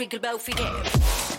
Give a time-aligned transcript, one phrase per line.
[0.00, 1.29] Blow up the night with the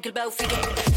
[0.00, 0.91] the night with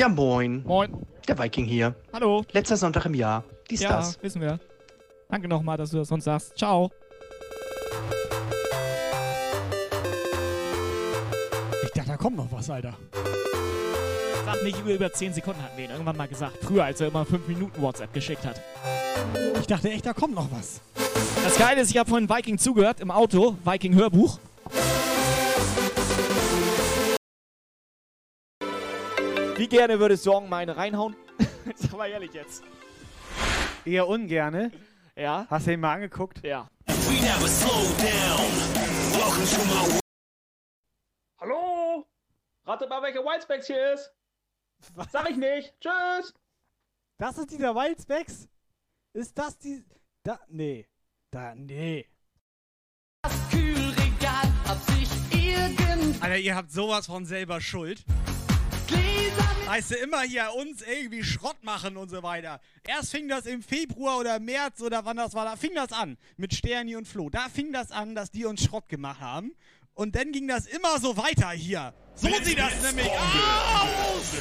[0.00, 0.62] Ja, moin.
[0.64, 0.96] Moin.
[1.28, 1.94] Der Viking hier.
[2.14, 2.42] Hallo.
[2.52, 3.44] Letzter Sonntag im Jahr.
[3.68, 4.22] Dies, ja, das.
[4.22, 4.58] wissen wir.
[5.28, 6.56] Danke nochmal, dass du das uns sagst.
[6.56, 6.90] Ciao.
[11.84, 12.94] Ich dachte, da kommt noch was, Alter.
[14.46, 16.56] Sag nicht über, über 10 Sekunden hatten wir ihn irgendwann mal gesagt.
[16.62, 18.58] Früher, als er immer 5 Minuten WhatsApp geschickt hat.
[19.60, 20.80] Ich dachte echt, da kommt noch was.
[21.44, 24.38] Das Geile ist, ich habe vorhin Viking zugehört im Auto, Viking Hörbuch.
[29.60, 31.14] Wie gerne würdest du Song meine reinhauen?
[31.74, 32.64] Sag mal ehrlich jetzt.
[33.84, 34.72] Eher ungerne.
[35.14, 35.46] Ja?
[35.50, 36.42] Hast du ihn mal angeguckt?
[36.42, 36.66] Ja.
[41.38, 42.06] Hallo?
[42.64, 44.10] Ratet mal, welcher Whitespecs hier ist.
[45.10, 45.74] Sag ich nicht.
[45.78, 46.32] Tschüss.
[47.18, 48.48] Das ist dieser Wildspecs?
[49.12, 49.84] Ist das die...
[50.22, 50.40] Da...
[50.48, 50.88] Nee.
[51.30, 51.54] Da...
[51.54, 52.08] Nee.
[53.50, 58.02] Kühlregal hat sich irgend Alter, ihr habt sowas von selber Schuld.
[59.70, 62.60] Heißt du immer hier uns irgendwie Schrott machen und so weiter.
[62.84, 66.18] Erst fing das im Februar oder März oder wann das war, da fing das an
[66.36, 67.30] mit Sterni und Flo.
[67.30, 69.54] Da fing das an, dass die uns Schrott gemacht haben.
[69.94, 71.94] Und dann ging das immer so weiter hier.
[72.16, 74.34] So sieht das nämlich aus!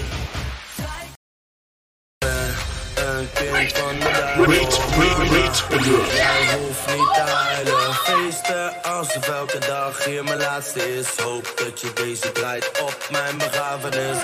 [6.14, 7.94] Jij hoeft niet te huilen.
[7.94, 11.08] Feesten alsof elke dag hier mijn laatste is.
[11.18, 14.18] Hoop dat je deze draait op mijn begrafenis.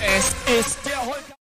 [0.00, 0.28] Es
[0.60, 1.37] ist der Holger.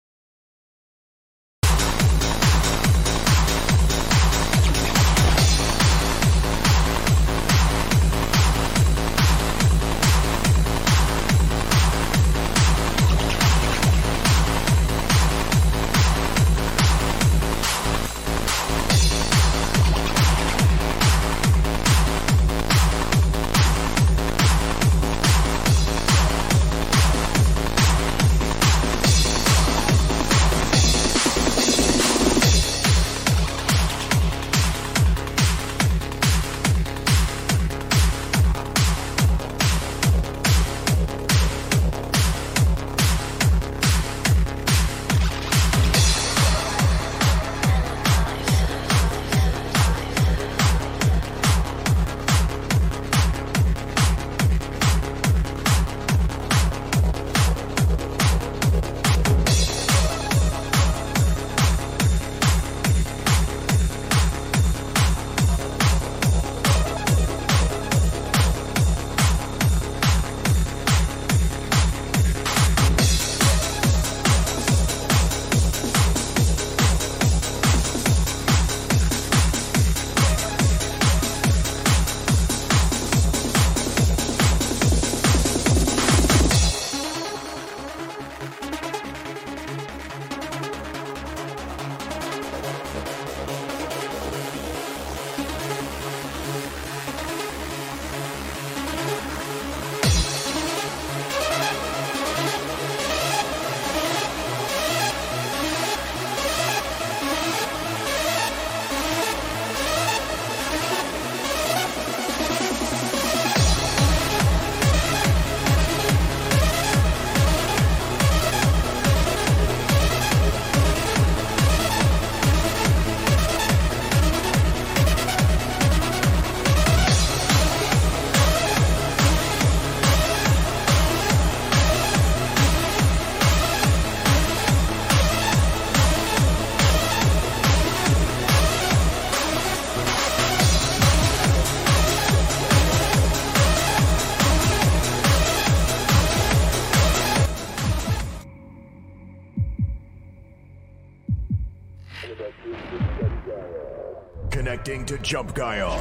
[155.16, 156.00] to Jump Guy On.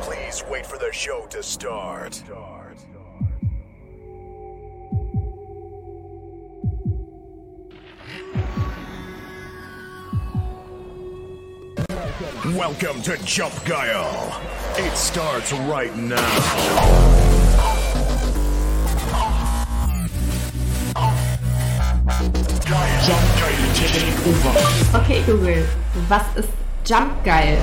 [0.00, 2.22] Please wait for the show to start.
[12.54, 14.40] Welcome to Jump Guile.
[14.76, 16.16] It starts right now.
[24.94, 25.66] Okay, Google,
[26.08, 26.57] was ist
[26.88, 27.58] Jump geil.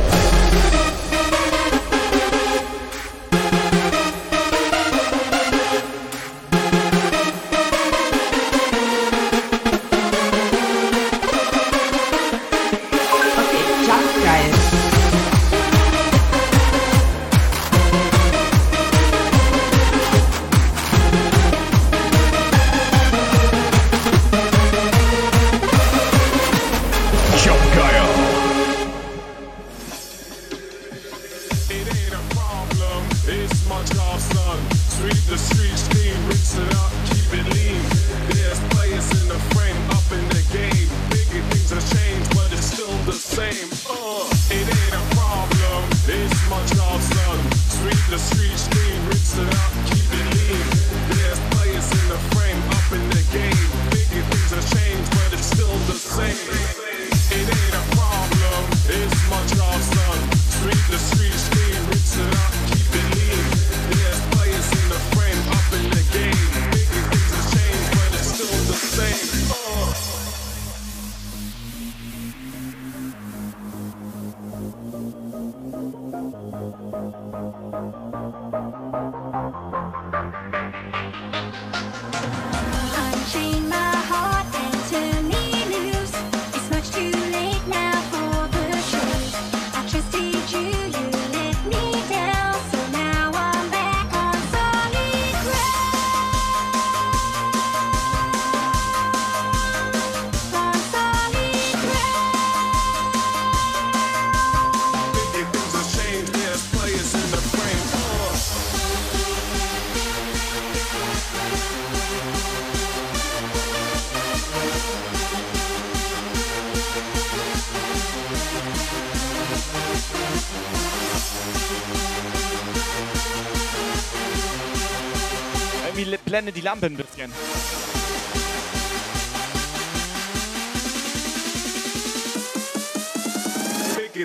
[126.36, 127.32] blende die Lampe ein bisschen.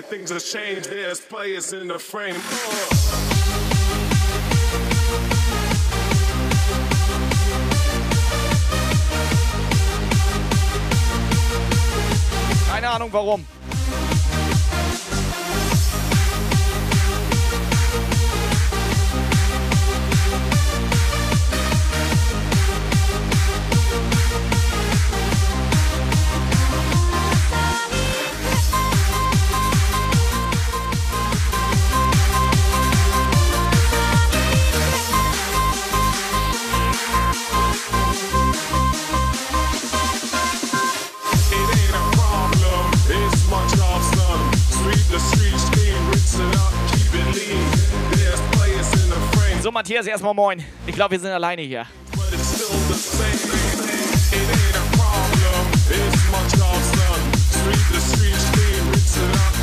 [0.09, 2.35] Things have changed, there's players in the frame.
[2.35, 2.91] Uh.
[12.69, 13.45] Keine Ahnung warum.
[50.01, 50.63] Matthias, erstmal moin.
[50.87, 51.85] Ich glaube, wir sind alleine hier.
[55.89, 56.81] It's my job.
[57.51, 59.60] Street to street, street, it's an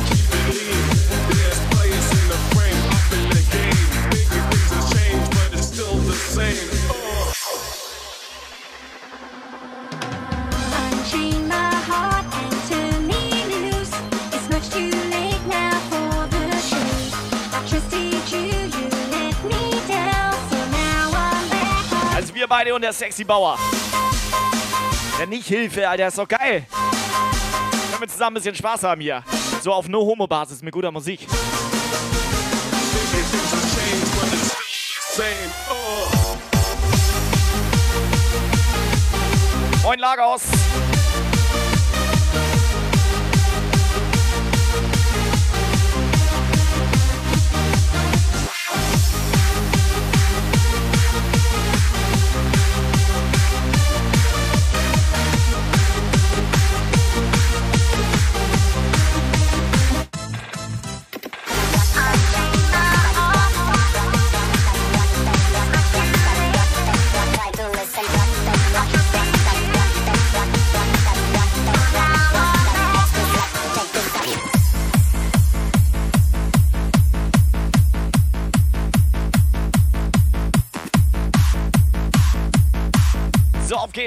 [22.49, 23.57] beide und der Sexy Bauer.
[25.17, 26.65] Der nicht Hilfe, Alter, ist doch geil.
[27.91, 29.23] Können wir zusammen ein bisschen Spaß haben hier.
[29.61, 31.27] So auf No-Homo-Basis mit guter Musik.
[39.83, 40.41] Moin Lagos!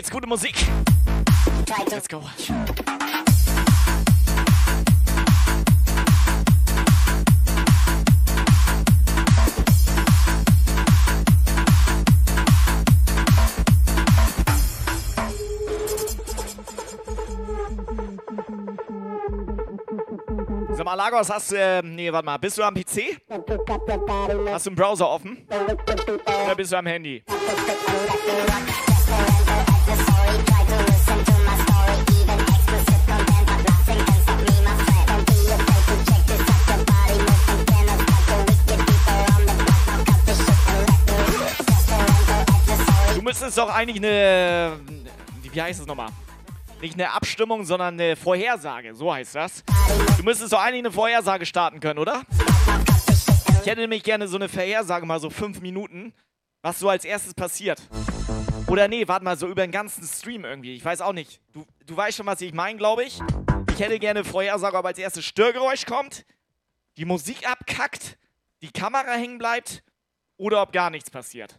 [0.02, 0.54] Geht's, gute Musik.
[1.90, 2.23] Let's go.
[20.75, 23.18] Sag mal, Lagos, hast du, äh, nee, warte mal, bist du am PC?
[23.28, 25.47] Hast du einen Browser offen?
[26.44, 27.23] Oder bist du am Handy?
[43.42, 44.78] Müsstest doch eigentlich eine,
[45.42, 46.11] wie heißt es nochmal?
[46.80, 49.64] Nicht eine Abstimmung, sondern eine Vorhersage, so heißt das.
[50.16, 52.22] Du müsstest doch eigentlich eine Vorhersage starten können, oder?
[53.61, 56.14] Ich hätte nämlich gerne so eine Vorhersage, mal so fünf Minuten,
[56.62, 57.82] was so als erstes passiert.
[58.68, 60.76] Oder nee, warte mal, so über den ganzen Stream irgendwie.
[60.76, 61.40] Ich weiß auch nicht.
[61.52, 63.18] Du, du weißt schon, was ich meine, glaube ich.
[63.72, 66.25] Ich hätte gerne Vorhersage, ob als erstes Störgeräusch kommt,
[66.96, 68.18] die Musik abkackt,
[68.61, 69.82] die Kamera hängen bleibt
[70.37, 71.58] oder ob gar nichts passiert.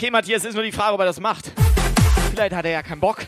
[0.00, 1.52] okay, Matthias, ist nur die Frage, ob er das macht.
[2.30, 3.26] Vielleicht hat er ja keinen Bock.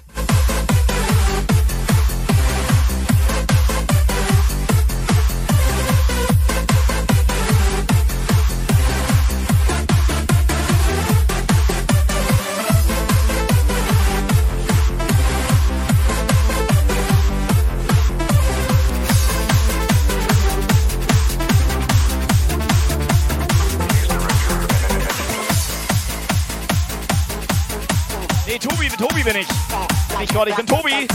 [29.23, 30.19] Tobi, bin ich.
[30.19, 31.07] Nicht Gott, ich bin Tobi.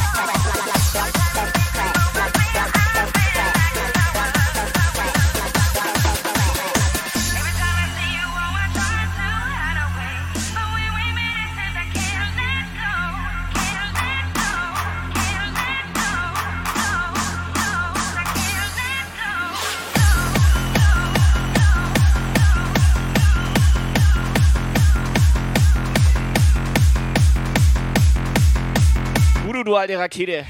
[29.68, 30.46] Du alte Rakete.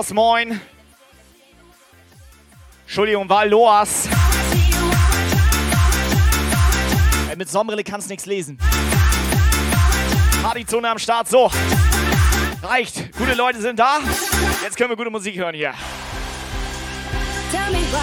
[0.00, 0.60] Walross, moin.
[2.86, 4.08] Entschuldigung, Walloas.
[7.28, 8.58] Ey, mit Sonnenbrille kannst nichts lesen.
[10.42, 11.50] Partyzone am Start, so.
[12.62, 13.12] Reicht.
[13.16, 13.98] Gute Leute sind da.
[14.62, 15.74] Jetzt können wir gute Musik hören hier.
[17.52, 17.98] Tell me why,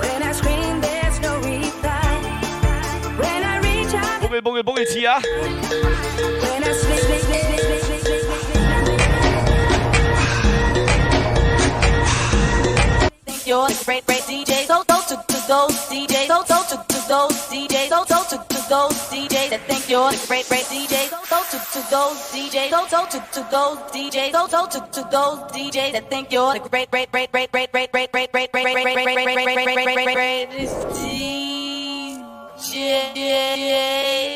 [0.00, 1.90] when I scream, there's no reply.
[3.16, 7.49] When I reach out, Buggel, Buggel, when I sleep, sleep, sleep,
[13.50, 14.68] a great, great DJ.
[14.68, 16.28] Go, go to, to those DJ.
[16.28, 17.90] Go, go to, to those DJ.
[17.90, 19.50] Go, go to, to those DJ.
[19.50, 21.10] That think you're great, great DJ.
[21.10, 22.70] Go, go to, to those DJ.
[22.70, 24.30] Go, go to, to those DJ.
[24.32, 25.90] Go, go to, to those DJ.
[25.92, 28.52] That think you're the great, great, great, great, great, great, great, great, great, great, great,
[28.52, 32.24] great, great, great, great, great, great, great, greatest DJ.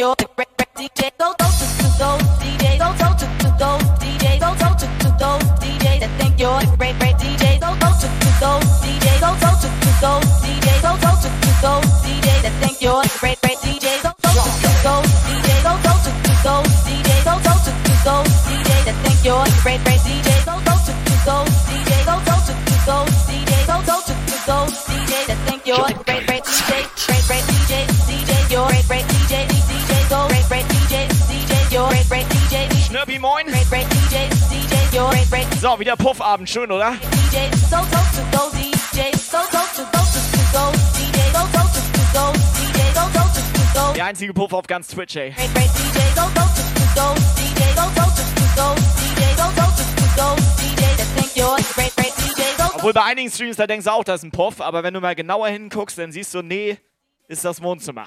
[0.00, 1.10] You're the great, great DJ.
[1.18, 2.78] Go, go to, to those DJ.
[2.82, 4.40] Go, go to, to those DJ.
[4.40, 5.63] Go, go to, to those.
[6.04, 7.56] That think you're the great, great DJ.
[7.64, 9.08] Go, go to, to those DJ.
[9.24, 10.68] Go, go to, to those DJ.
[10.84, 12.28] Go, go to, to those DJ.
[12.44, 13.88] That think you're the great, great DJ.
[14.04, 15.48] Go, go to, to those DJ.
[15.64, 17.08] Go, go to, to those DJ.
[17.24, 18.68] Go, go to, to those DJ.
[18.84, 20.28] That think you're the great, great DJ.
[20.44, 21.92] Go, go to, to those DJ.
[22.04, 23.52] Go, go to, to those DJ.
[23.64, 25.12] Go, go to, to those DJ.
[25.24, 26.84] That think you're the great, great DJ.
[27.08, 27.72] Great, great DJ.
[28.04, 28.32] DJ.
[28.52, 29.48] You're great, great DJ.
[29.48, 29.92] DJ.
[30.12, 31.08] Go, great, great DJ.
[31.32, 31.52] DJ.
[31.72, 32.68] You're great, great DJ.
[32.92, 33.48] Schnürpi, moin.
[33.48, 33.93] Great, great
[35.60, 36.94] So, wieder Puffabend, schön, oder?
[43.94, 45.34] Der einzige Puff auf ganz Twitch, ey.
[52.74, 55.00] Obwohl bei einigen Streams, da denkst du auch, das ist ein Puff, aber wenn du
[55.00, 56.76] mal genauer hinguckst, dann siehst du, nee,
[57.28, 58.06] ist das Wohnzimmer.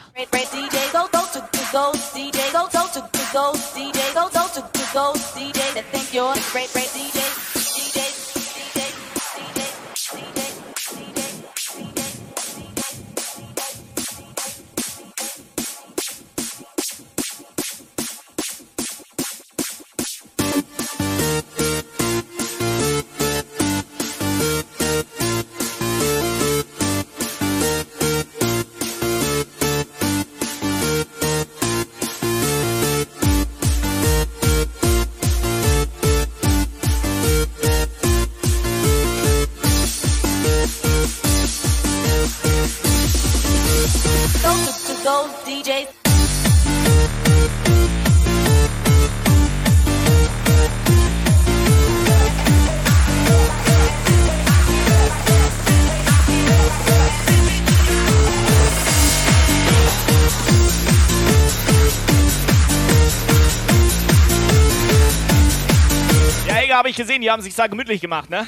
[66.98, 68.48] Gesehen, die haben sich da gemütlich gemacht, ne?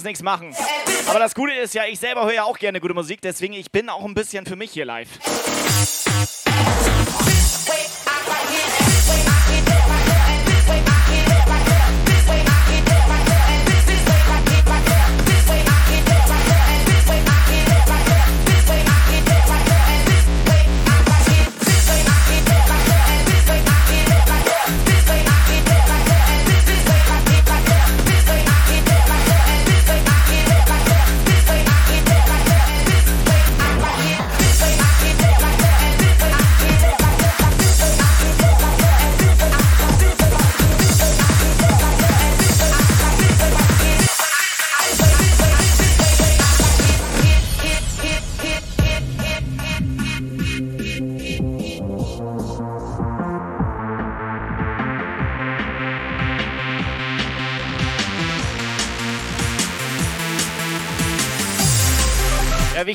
[0.00, 0.54] Frauenstream kann es nichts machen.
[1.08, 3.70] Aber das Gute ist ja, ich selber höre ja auch gerne gute Musik, deswegen ich
[3.70, 5.08] bin auch ein bisschen für mich hier live.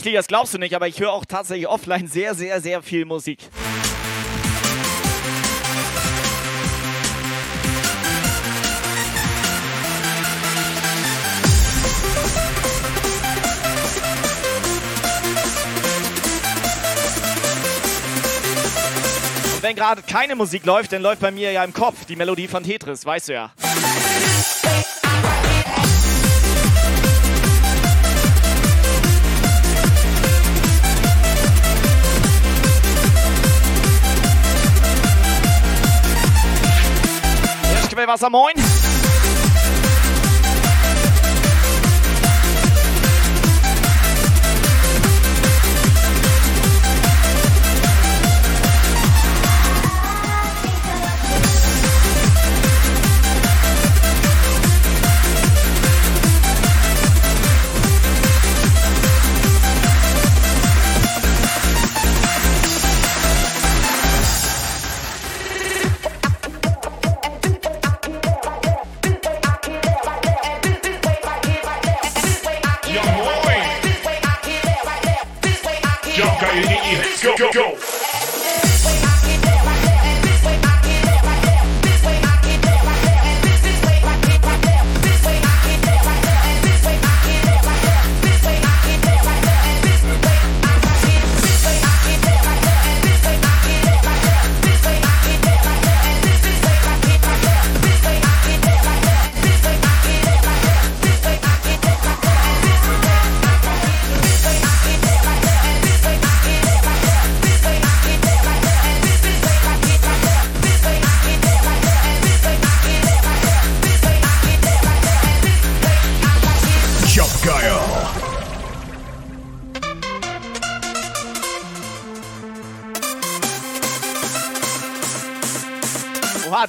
[0.05, 3.05] tatsächlich, das glaubst du nicht, aber ich höre auch tatsächlich offline sehr, sehr, sehr viel
[3.05, 3.39] Musik.
[19.61, 22.61] wenn gerade keine Musik läuft, dann läuft bei mir ja im Kopf die Melodie von
[22.61, 23.51] Tetris, weißt du ja.
[23.57, 24.54] Musik
[38.05, 38.64] Badewasser, moin.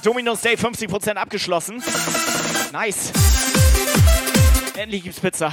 [0.07, 1.83] Dominos Day 50% abgeschlossen.
[2.71, 3.11] Nice.
[4.77, 5.51] Endlich gibt's Pizza.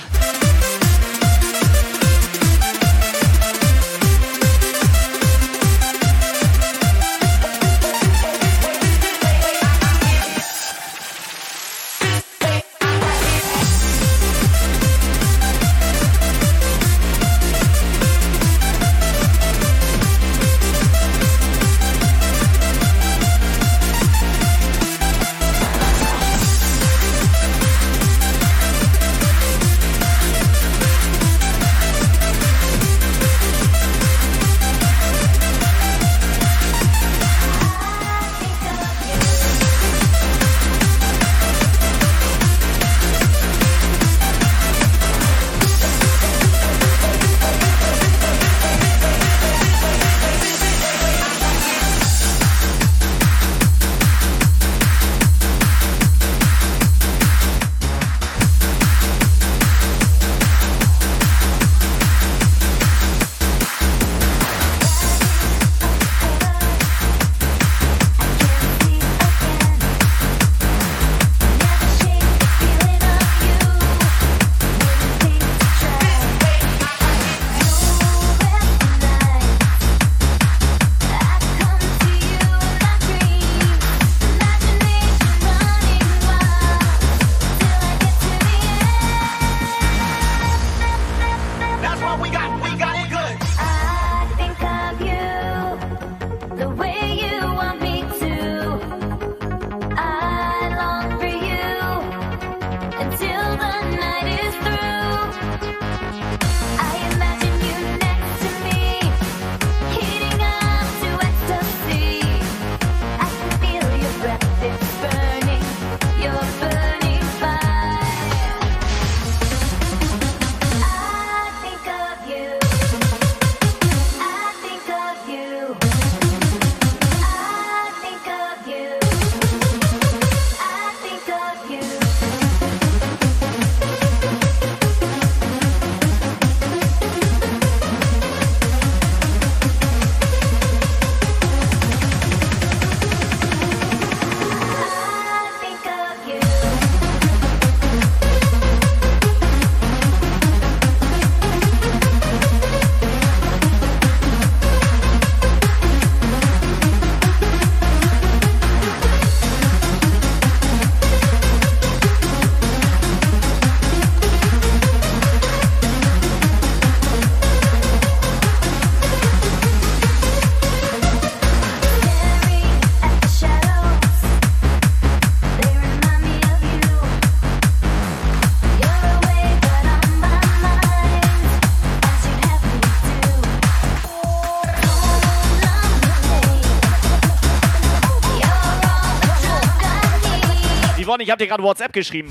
[191.24, 192.30] Ich habe dir gerade WhatsApp geschrieben.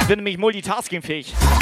[0.00, 1.32] Ich bin nämlich multitaskingfähig.
[1.32, 1.61] Only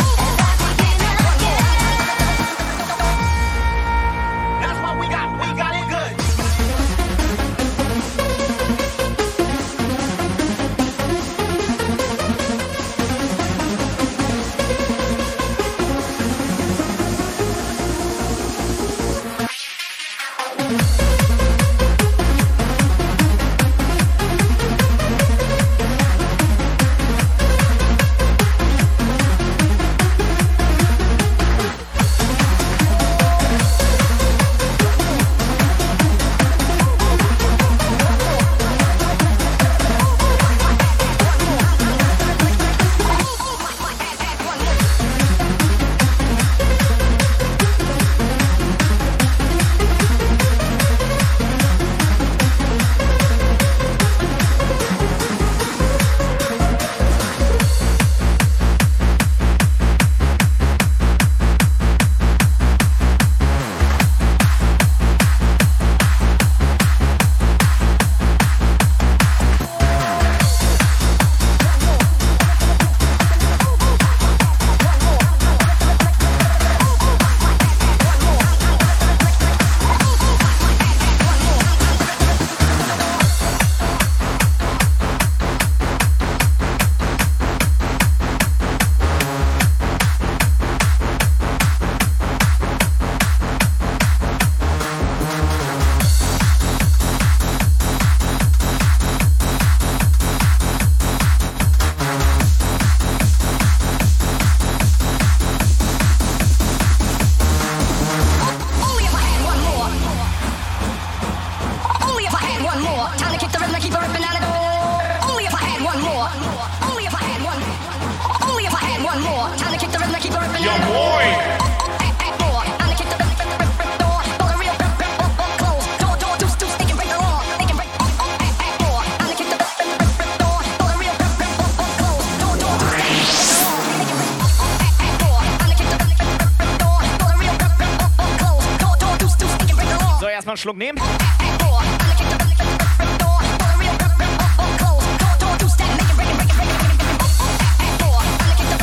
[140.61, 140.99] Schluck nehmen.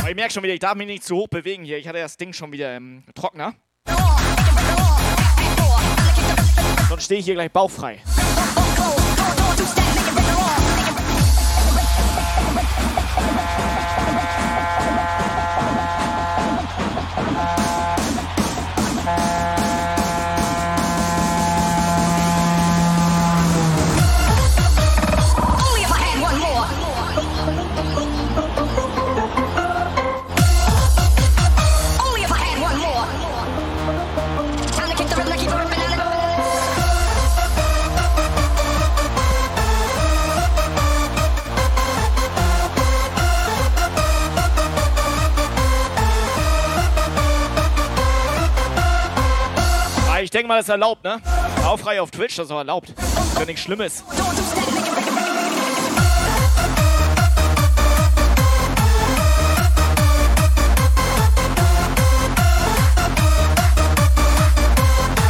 [0.08, 1.78] Ich merke schon wieder, ich darf mich nicht zu hoch bewegen hier.
[1.78, 3.54] Ich hatte das Ding schon wieder im Trockner.
[6.88, 8.02] Sonst stehe ich hier gleich bauchfrei.
[50.48, 51.20] Denke mal, das ist erlaubt, ne?
[51.62, 52.94] Bauchfrei auf Twitch, das ist auch erlaubt.
[53.38, 54.02] Ja nichts Schlimmes.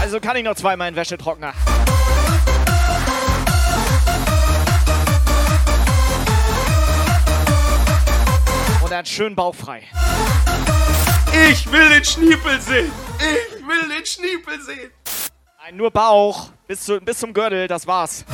[0.01, 1.53] Also kann ich noch zweimal in Wäschetrockner.
[8.83, 9.83] Und dann schön bauchfrei.
[11.51, 12.91] Ich will den Schniepel sehen.
[13.19, 14.91] Ich will den Schniepel sehen.
[15.73, 16.51] Nur Bauch.
[16.67, 18.25] Bis, zu, bis zum Gürtel, das war's.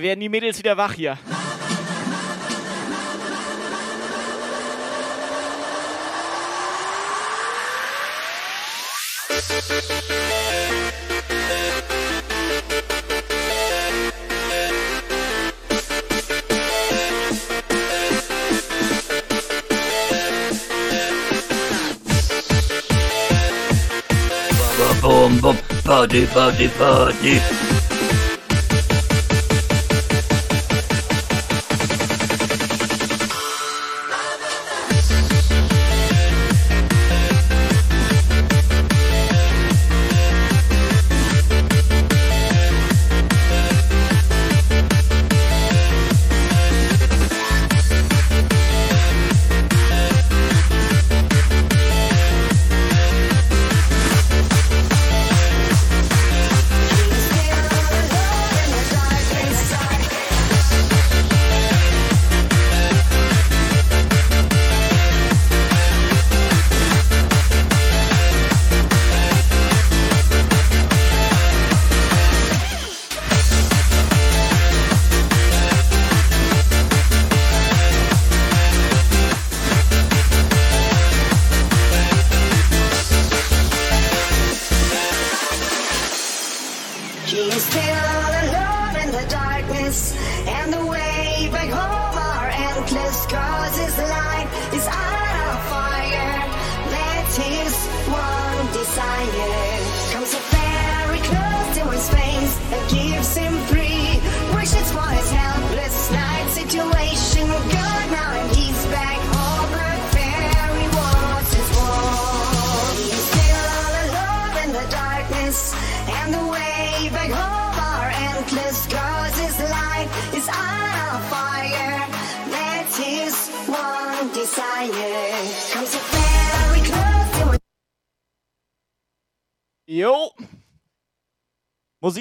[0.00, 1.18] Werden die Mädels wieder wach hier.
[25.02, 27.79] Boom, boom, party, party, party.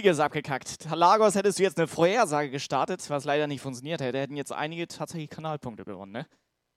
[0.09, 0.85] Musik ist abgekackt.
[0.89, 4.17] Lagos hättest du jetzt eine Vorhersage gestartet, was leider nicht funktioniert hätte.
[4.17, 6.27] Hätten jetzt einige tatsächlich Kanalpunkte gewonnen, ne?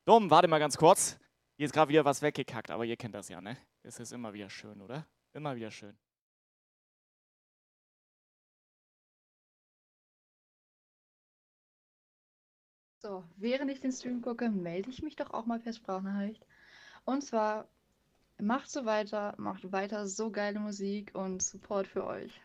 [0.04, 1.18] Dumm, warte mal ganz kurz.
[1.56, 3.56] Hier ist gerade wieder was weggekackt, aber ihr kennt das ja, ne?
[3.82, 5.06] Es ist immer wieder schön, oder?
[5.32, 5.96] Immer wieder schön.
[12.98, 16.44] So, während ich den Stream gucke, melde ich mich doch auch mal per Sprachnachricht.
[17.06, 17.66] Und zwar,
[18.38, 22.42] macht so weiter, macht weiter so geile Musik und Support für euch.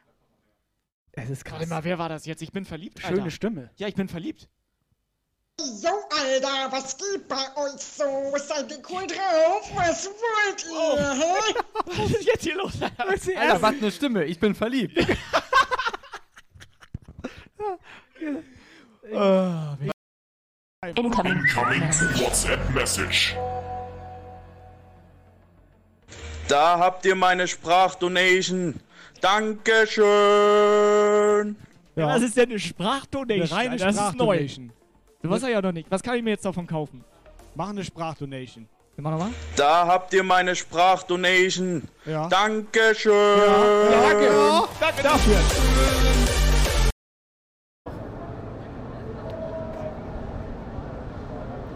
[1.18, 1.60] Es ist krass.
[1.60, 2.44] Warte mal, wer war das jetzt?
[2.44, 3.00] Ich bin verliebt.
[3.00, 3.32] Schöne Alter.
[3.32, 3.72] Stimme.
[3.78, 4.48] Ja, ich bin verliebt.
[5.60, 8.04] Jo, Alter, was geht bei euch so?
[8.38, 9.72] Seid ihr cool drauf?
[9.74, 11.56] Was wollt ihr, hä?
[12.04, 12.74] Was ist jetzt hier los?
[12.98, 14.26] Alter, was eine Stimme.
[14.26, 14.96] Ich bin verliebt.
[20.96, 21.44] Incoming
[22.20, 23.36] WhatsApp Message.
[26.48, 28.80] Da habt ihr meine Sprachdonation.
[29.22, 30.06] Dankeschön.
[31.96, 32.08] Ja.
[32.08, 33.58] Was ist denn eine Sprachdonation?
[33.58, 33.78] Eine reine?
[33.78, 34.36] Das ist neu.
[34.36, 34.72] Sprachdonation.
[35.22, 35.90] Du weißt ja noch nicht.
[35.90, 37.04] Was kann ich mir jetzt davon kaufen?
[37.56, 38.68] Mach eine Sprachdonation.
[38.98, 39.30] Mach nochmal.
[39.56, 41.84] Da habt ihr meine Sprachdonation.
[42.06, 42.28] Ja.
[42.30, 43.14] Dankeschön.
[43.92, 44.30] Danke.
[44.80, 45.38] Danke dafür.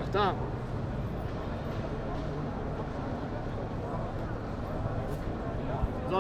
[0.04, 0.36] Ach da.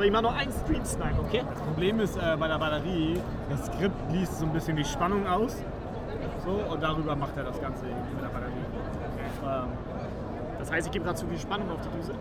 [0.01, 1.43] So, ich mach noch einen Stream Snipe, okay?
[1.47, 3.21] Das Problem ist äh, bei der Batterie,
[3.51, 5.57] das Skript liest so ein bisschen die Spannung aus.
[6.43, 8.65] So, und darüber macht er das Ganze irgendwie mit der Batterie.
[9.45, 9.67] Ähm,
[10.57, 12.15] Das heißt, ich gebe gerade zu viel Spannung auf die Düse.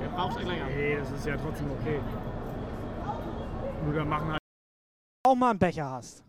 [0.00, 0.64] Der braucht ein länger.
[0.74, 2.00] nee, das ist ja trotzdem okay.
[3.84, 4.40] Nur wir machen halt.
[5.26, 6.24] Auch mal einen Becher hast.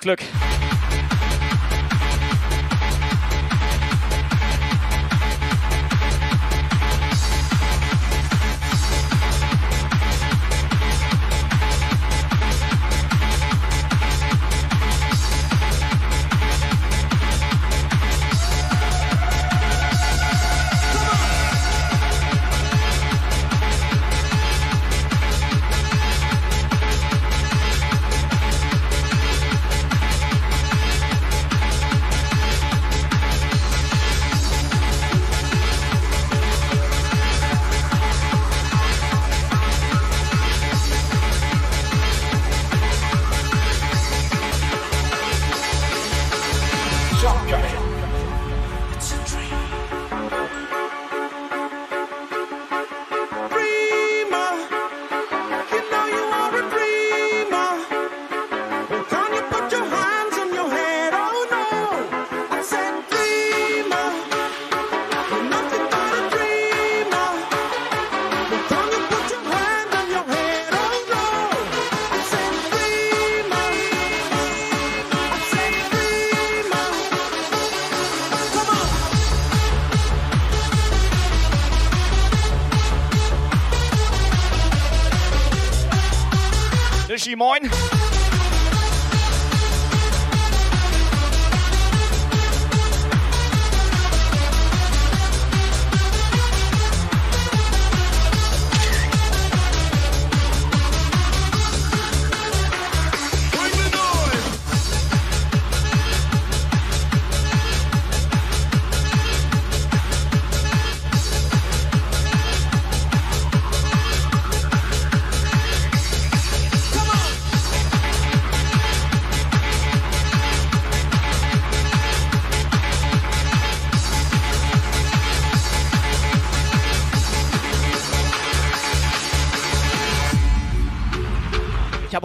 [0.00, 0.22] Glück.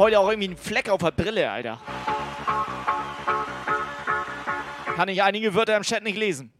[0.07, 1.81] heute auch irgendwie einen Fleck auf der Brille, Alter.
[4.95, 6.56] Kann ich einige Wörter im Chat nicht lesen.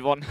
[0.00, 0.24] Yvonne.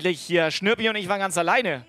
[0.00, 0.50] Endlich hier.
[0.50, 1.84] Schnürpi und ich waren ganz alleine.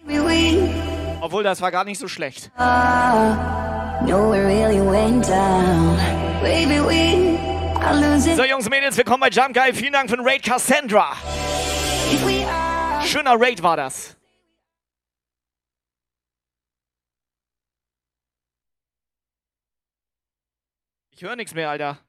[1.22, 2.52] Obwohl, das war gar nicht so schlecht.
[2.58, 4.80] No, really
[8.02, 8.36] losing.
[8.36, 9.74] So, Jungs und Mädels, willkommen bei Jump Guy.
[9.74, 11.16] Vielen Dank für den Raid Cassandra.
[13.06, 14.18] Schöner Raid war das.
[21.12, 22.00] Ich höre nichts mehr, Alter.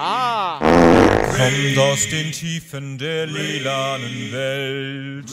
[0.00, 0.60] Ah.
[0.60, 5.26] Kommt aus den Tiefen der lilanen Welt.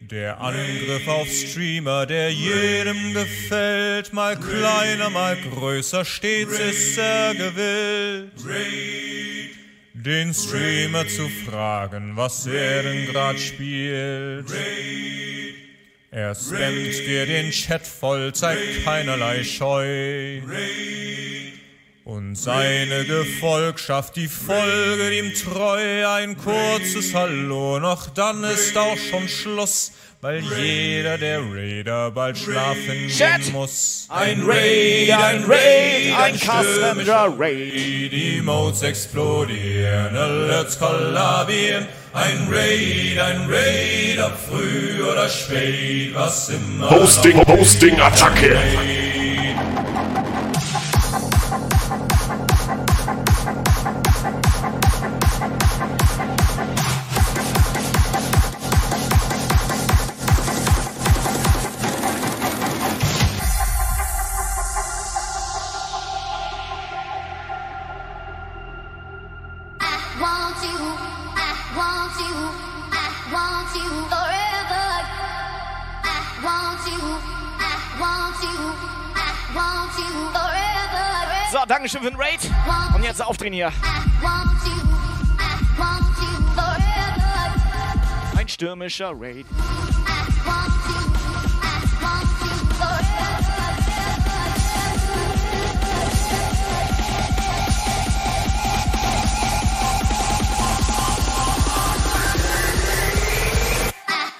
[0.00, 8.32] Der Angriff auf Streamer, der jedem gefällt, mal kleiner, mal größer, stets ist er gewillt.
[9.92, 14.46] Den Streamer zu fragen, was er denn grad spielt.
[16.10, 20.40] Er spammt dir den Chat voll, zeigt keinerlei Scheu.
[22.04, 29.26] Und seine Gefolgschaft, die folge ihm treu, ein kurzes Hallo, noch dann ist auch schon
[29.26, 29.90] Schluss,
[30.20, 34.06] weil jeder der Raider bald schlafen gehen muss.
[34.10, 38.12] Ein Raid, ein Raid, ein Cassandra Raid.
[38.12, 41.86] Die Emotes explodieren, Alerts kollabieren.
[42.12, 46.90] Ein Raid, ein Raid, ob früh oder spät, was immer.
[46.90, 48.58] Hosting, Hosting, Attacke.
[83.44, 83.72] Forever.
[88.38, 89.46] Ein stürmischer Raid.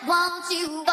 [0.07, 0.85] Want you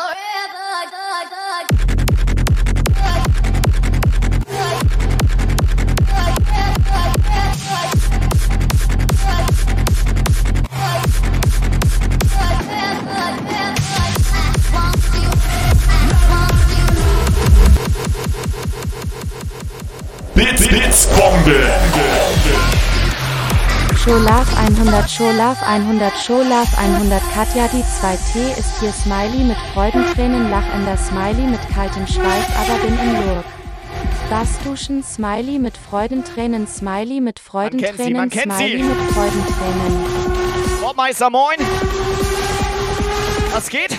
[21.51, 22.55] Blitzbombe.
[23.97, 30.97] Scholaf 100 Scholaf 100 Scholaf 100 Katja die 2T ist hier Smiley mit Freudentränen lachender
[30.97, 33.45] Smiley mit kaltem Schweiß aber bin im Lurk.
[34.29, 38.63] Bassduschen Smiley mit Freudentränen Smiley mit kennt sie, man Freudentränen kennt sie.
[38.63, 40.05] Smiley mit Freudentränen.
[40.81, 41.57] Wortmeister, moin.
[43.53, 43.91] Was geht?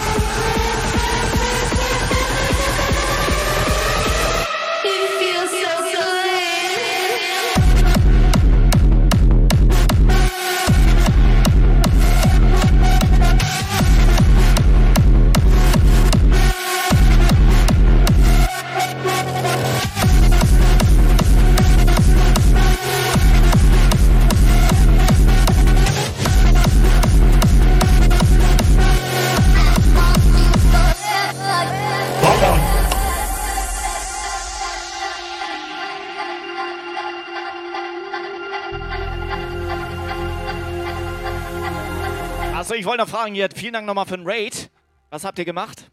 [43.03, 44.71] Noch fragen, jetzt vielen Dank nochmal für den Raid.
[45.11, 45.91] Was habt ihr gemacht?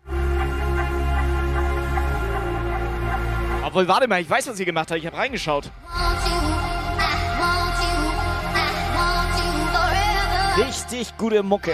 [3.66, 5.00] Obwohl, warte mal, ich weiß, was ihr gemacht habt.
[5.00, 5.72] Ich habe reingeschaut.
[10.58, 11.74] Richtig gute Mucke.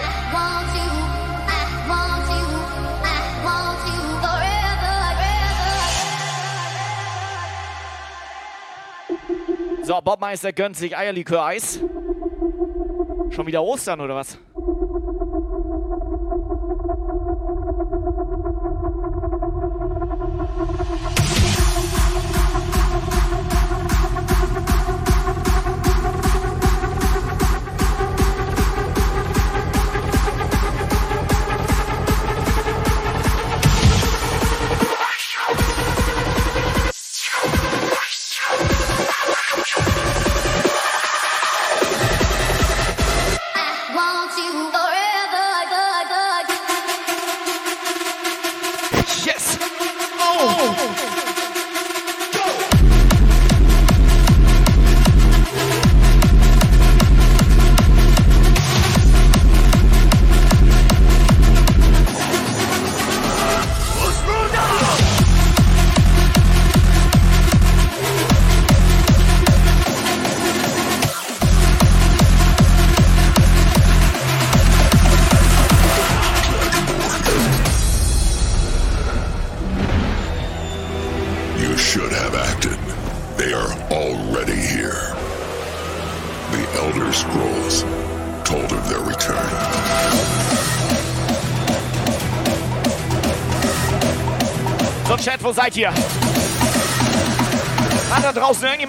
[9.84, 11.82] So, Bobmeister gönnt sich Eierlikör-Eis.
[13.32, 14.40] Schon wieder Ostern oder was?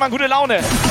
[0.07, 0.86] Irgendjemand gute Laune?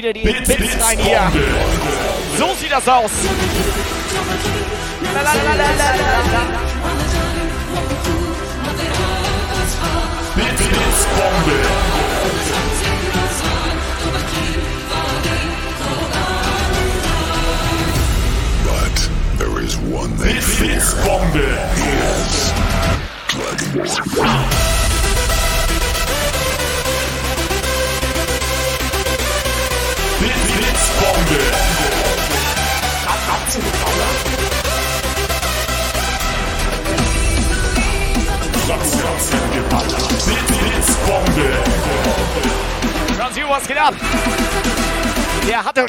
[0.00, 1.30] Wieder die Blitz, Bits rein hier.
[2.38, 3.10] So sieht das aus.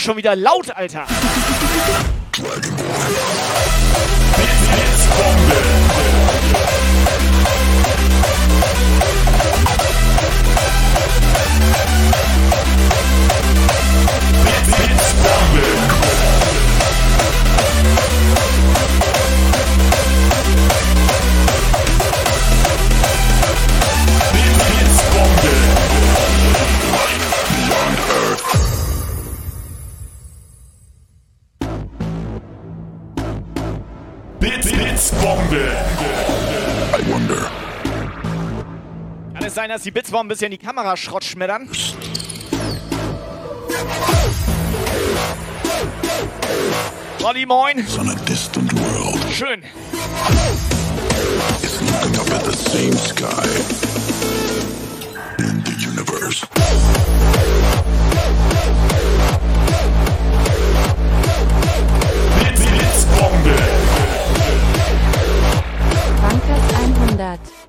[0.01, 1.05] Schon wieder laut, Alter.
[39.51, 41.69] Es sein, dass die Blitzbomben ein bisschen die Kamera Schrott schmettern?
[47.23, 47.85] Olli, moin.
[47.99, 49.61] on a distant world, Schön.
[51.63, 53.45] is looking up at the same sky
[55.39, 56.47] in the universe.
[62.37, 63.57] Blitz, Blitzbombe.
[66.21, 67.60] Bankers 100.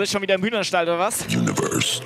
[0.00, 1.26] bist schon wieder im Hühnerstall, oder was?
[1.28, 2.00] universe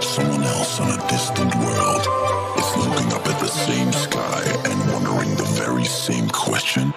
[0.00, 2.08] Someone else on a distant world
[2.56, 6.94] is looking up at the same sky and wondering the very same question?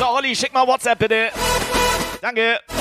[0.00, 1.30] So, Olli, schick mal WhatsApp bitte.
[2.20, 2.71] Danke.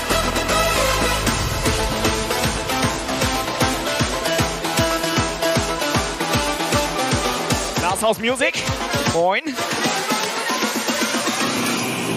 [8.02, 8.56] Glashaus Music.
[9.14, 9.46] Moin.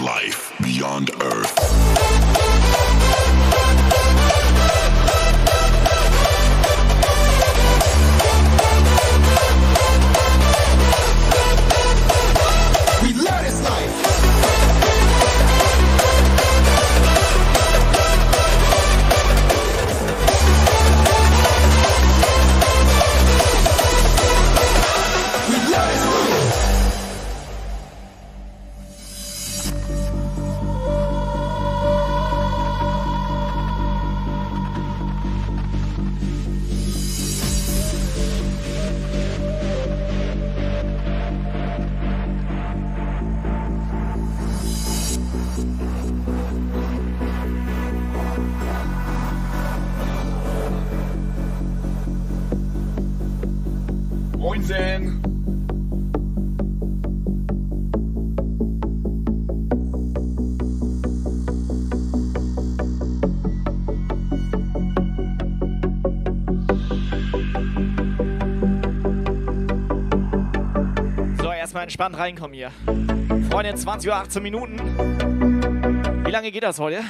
[0.02, 1.63] Life beyond Earth.
[71.94, 72.72] Entspannt reinkommen hier.
[73.48, 74.80] Freunde, 20 Uhr 18 Minuten.
[76.24, 77.04] Wie lange geht das heute?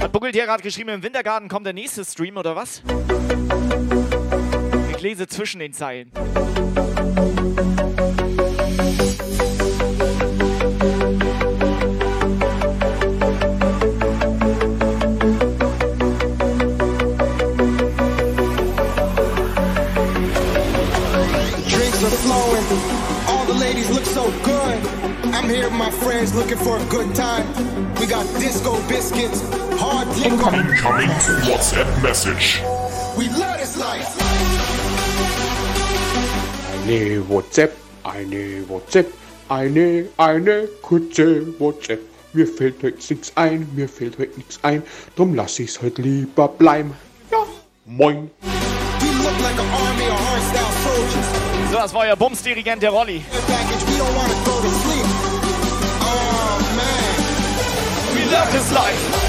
[0.00, 2.80] Hat Buggelt hier gerade geschrieben, im Wintergarten kommt der nächste Stream oder was?
[4.92, 6.12] Ich lese zwischen den Zeilen.
[25.78, 27.46] My friends looking for a good time.
[28.00, 29.40] We got disco biscuits,
[29.78, 30.34] hard liquor.
[30.34, 30.66] Incoming
[31.46, 32.60] WhatsApp message.
[33.16, 34.08] We love this life.
[36.82, 39.06] Eine WhatsApp, eine WhatsApp,
[39.48, 42.00] eine, eine kurze WhatsApp.
[42.32, 44.82] Mir fällt heute nichts ein, mir fällt heute nichts ein,
[45.14, 46.92] drum lass ich's heute lieber bleiben.
[47.30, 47.44] Ja,
[47.86, 48.30] moin.
[51.70, 53.22] So, das war euer Bumsdirigent, der Rolli.
[58.30, 59.27] Love this life.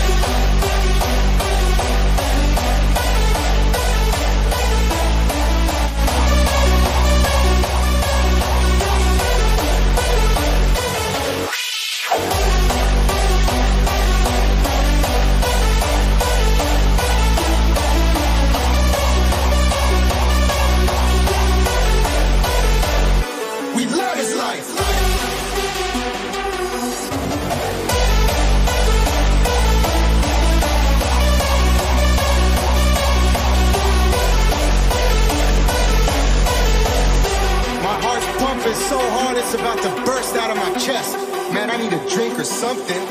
[41.70, 43.02] I need a drink or something.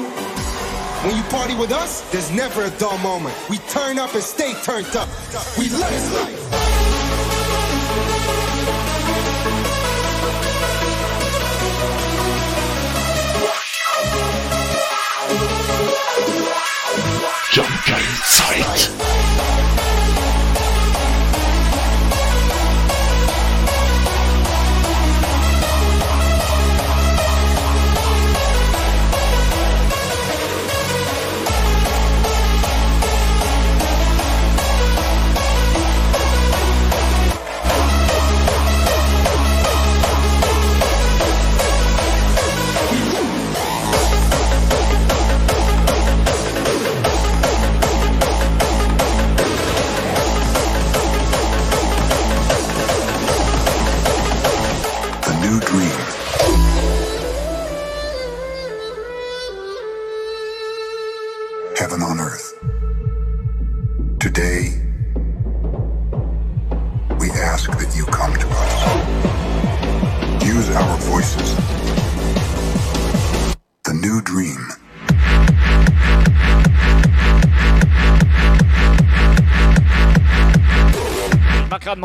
[1.06, 3.36] When you party with us, there's never a dull moment.
[3.48, 5.08] We turn up and stay turned up.
[5.56, 6.57] We this life.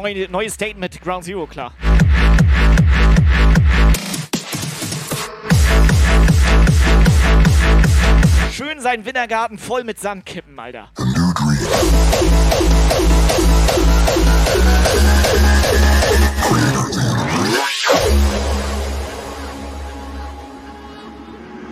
[0.04, 1.72] Ich mach gerade ein neu, neues Date mit Ground Zero klar.
[8.52, 10.90] Schön seinen Wintergarten voll mit Sand kippen, Alter.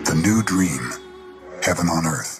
[0.04, 0.90] The new dream.
[1.62, 2.31] Heaven on earth.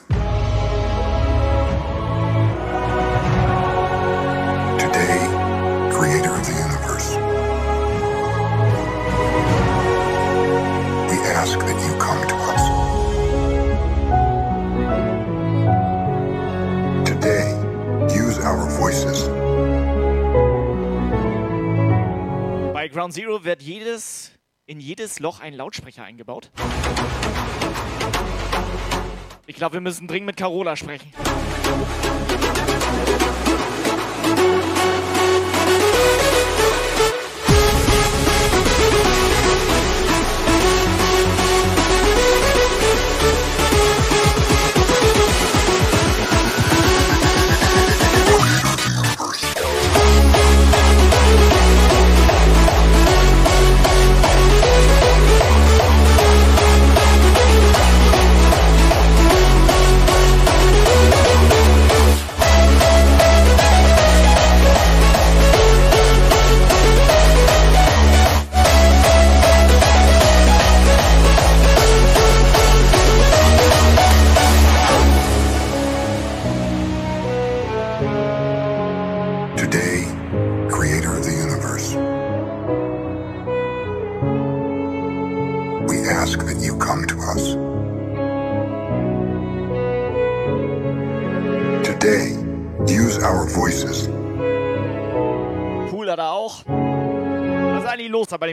[23.03, 24.30] Ground Zero wird jedes,
[24.64, 26.53] in jedes Loch ein Lautsprecher eingebaut.
[29.48, 31.12] Ich glaube, wir müssen dringend mit Carola sprechen.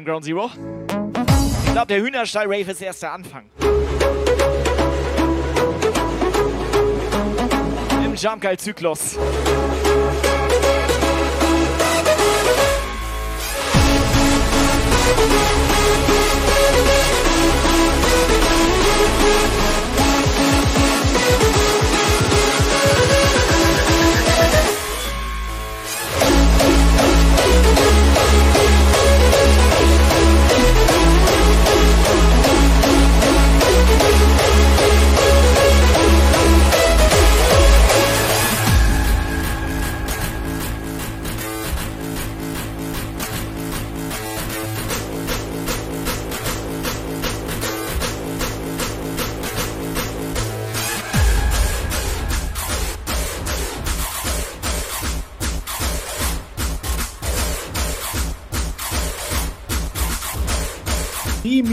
[0.10, 0.50] Ground Zero?
[1.66, 3.46] Ich glaube, der Hühnerstall-Rave ist erst der Anfang.
[8.04, 8.42] Im Jump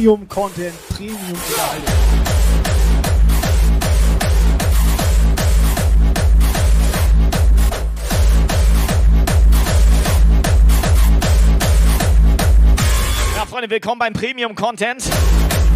[0.07, 1.37] Premium Content, Premium
[13.49, 15.03] Freunde, willkommen beim Premium Content.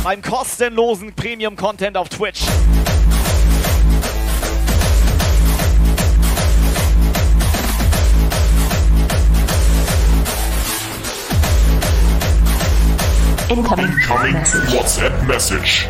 [0.05, 2.43] Beim kostenlosen Premium Content auf Twitch.
[13.51, 13.91] Incoming
[14.71, 15.89] WhatsApp Message.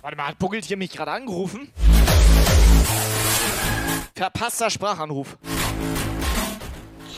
[0.00, 1.72] Warte mal, hat Buggeltier mich gerade angerufen?
[4.16, 5.38] Verpasster Sprachanruf.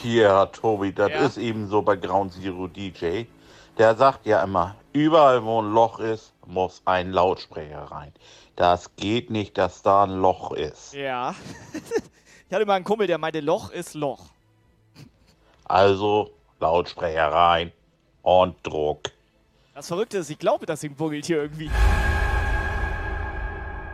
[0.03, 1.21] Hier, Tobi, das Ja.
[1.21, 3.25] ist eben so bei Ground Zero DJ.
[3.79, 8.13] Der sagt ja immer, überall wo ein Loch ist, muss ein Lautsprecher rein.
[8.57, 10.93] Das geht nicht, dass da ein Loch ist.
[10.93, 11.35] Ja.
[12.49, 14.27] ich hatte mal einen Kumpel, der meinte, Loch ist Loch.
[15.67, 16.34] Also
[16.65, 17.73] Lautsprecher rein
[18.23, 19.11] und Druck.
[19.75, 21.67] Das Verrückte ist, ich glaube, das Ding buggelt hier irgendwie.
[21.67, 21.73] Ich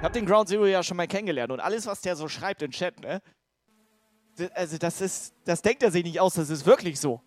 [0.04, 2.70] habe den Ground Zero ja schon mal kennengelernt und alles, was der so schreibt im
[2.70, 3.20] Chat, ne?
[4.54, 7.20] Also das ist, das denkt er sich nicht aus, das ist wirklich so.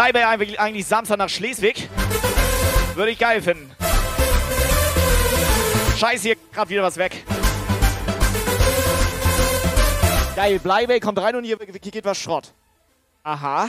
[0.00, 1.90] Bleibey eigentlich Samstag nach Schleswig?
[2.94, 3.70] Würde ich geil finden.
[5.98, 7.22] Scheiße, hier gerade wieder was weg.
[10.34, 12.54] Geil, Bleibey kommt rein und hier geht was Schrott.
[13.24, 13.68] Aha.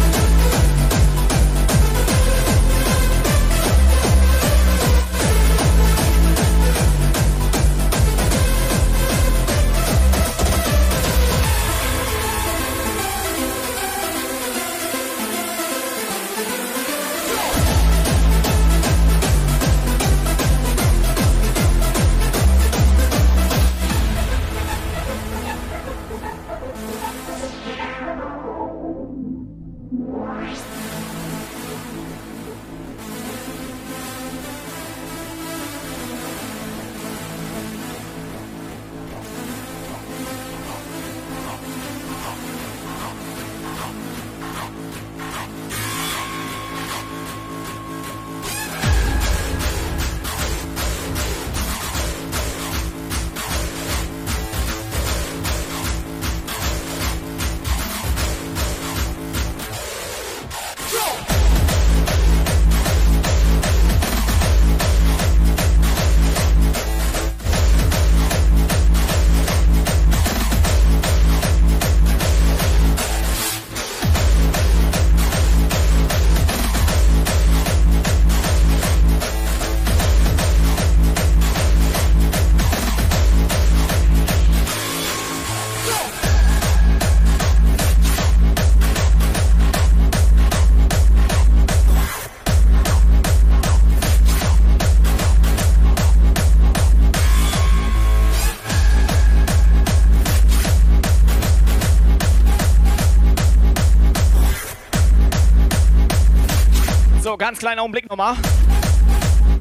[107.41, 108.35] ganz kleinen Augenblick nochmal.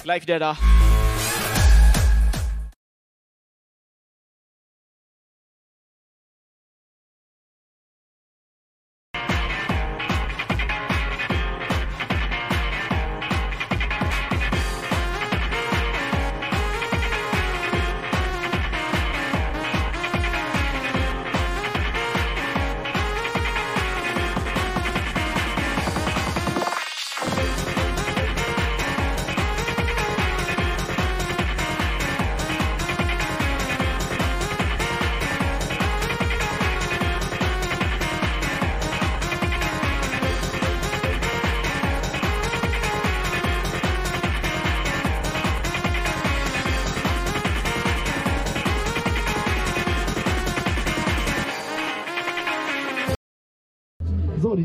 [0.03, 0.59] Gleich wieder da.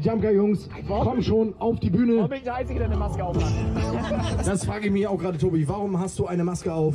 [0.05, 2.17] Die Jumpguy-Jungs kommen schon auf die Bühne.
[2.17, 4.45] Warum bin ich der Einzige, der eine Maske auf hat?
[4.45, 5.67] Das frage ich mich auch gerade, Tobi.
[5.67, 6.93] Warum hast du eine Maske auf?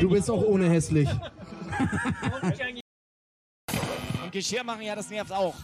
[0.00, 1.06] Du bist auch ohne hässlich.
[4.24, 5.54] Und Geschirr machen, ja, das nervt auch.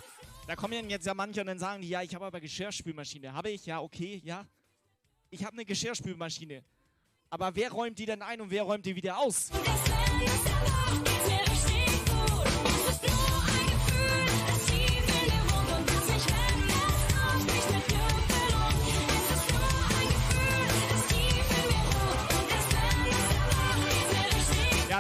[0.46, 3.32] Da kommen jetzt ja manche und dann sagen die, ja, ich habe aber Geschirrspülmaschine.
[3.32, 3.64] Habe ich?
[3.64, 4.44] Ja, okay, ja.
[5.30, 6.62] Ich habe eine Geschirrspülmaschine.
[7.30, 9.50] Aber wer räumt die denn ein und wer räumt die wieder aus?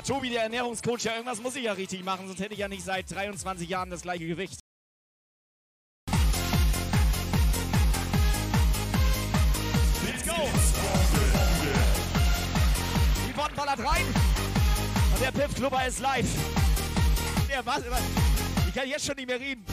[0.02, 2.84] Tobi, der Ernährungscoach, ja, irgendwas muss ich ja richtig machen, sonst hätte ich ja nicht
[2.84, 4.60] seit 23 Jahren das gleiche Gewicht.
[10.06, 10.48] Let's go!
[13.28, 14.06] Die Bonn ballert rein
[15.14, 16.26] und der Piff Klubber ist live.
[17.48, 17.82] Der was?
[18.68, 19.64] Ich kann jetzt schon nicht mehr reden.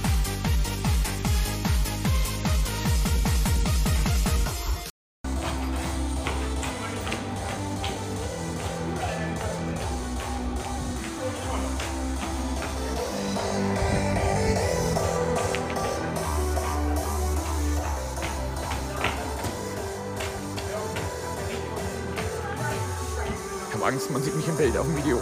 [23.97, 25.19] Angst, man sieht mich im Bild auf dem Video.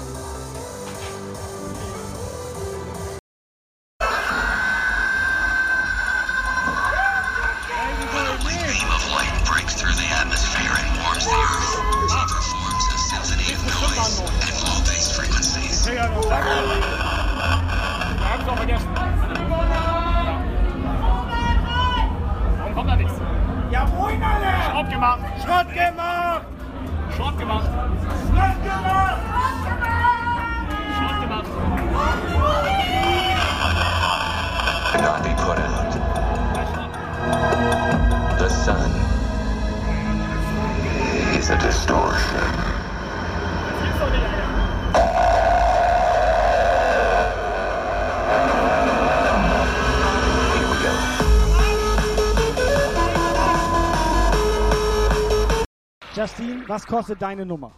[56.68, 57.72] Was kostet deine Nummer?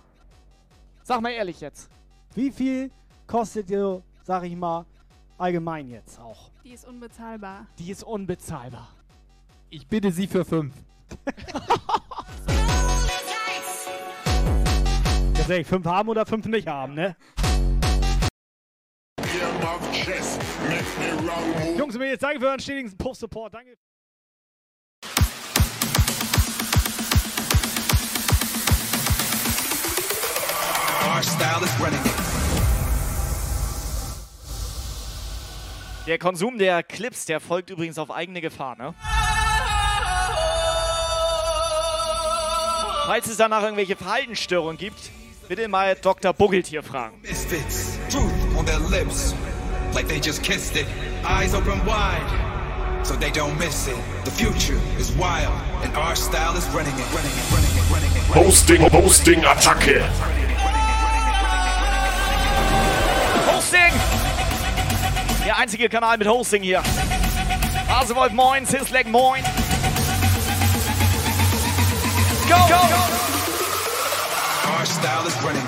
[1.04, 1.90] Sag mal ehrlich jetzt.
[2.34, 2.92] Wie viel
[3.26, 4.86] kostet dir, sag ich mal,
[5.38, 6.52] allgemein jetzt auch?
[6.64, 7.68] Die ist unbezahlbar.
[7.80, 8.90] Die ist unbezahlbar.
[9.70, 10.74] Ich bitte Sie für fünf.
[15.50, 17.16] Ehrlich, fünf haben oder fünf nicht haben, ne?
[21.78, 23.54] Jungs und Mädels, danke für euren stetigen Puff-Support.
[23.54, 23.78] Danke.
[36.06, 38.94] Der Konsum der Clips, der folgt übrigens auf eigene Gefahr, ne?
[43.06, 45.00] Falls es danach irgendwelche Verhaltensstörungen gibt,
[45.48, 46.34] bitte mal Dr.
[46.34, 47.22] Buggeltier fragen.
[47.22, 49.34] Misfits, truth on their lips,
[49.94, 50.86] like they just kissed it.
[51.26, 52.20] Eyes open wide,
[53.04, 53.96] so they don't miss it.
[54.26, 55.54] The future is wild,
[55.84, 58.30] and our style is running it, running it, running it, running it.
[58.30, 58.46] running it.
[58.46, 60.47] Hosting, Hosting, Attacke.
[63.58, 63.92] Hosting!
[65.44, 66.84] Der einzige Kanal mit Hosting hier.
[67.88, 69.44] Hasewolf moin, Sislek moin.
[72.48, 72.76] Go, go!
[74.70, 75.67] Our style is running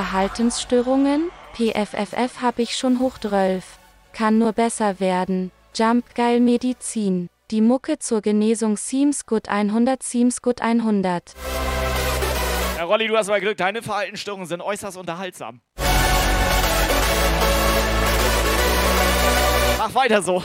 [0.00, 1.30] Verhaltensstörungen?
[1.52, 3.62] PFFF hab ich schon hoch 12.
[4.14, 5.52] Kann nur besser werden.
[5.74, 7.28] Jump geil Medizin.
[7.50, 11.34] Die Mucke zur Genesung seems good 100 seems good 100.
[12.78, 15.60] Ja, Rolli, du hast mal Glück, deine Verhaltensstörungen sind äußerst unterhaltsam.
[19.76, 20.42] Mach weiter so.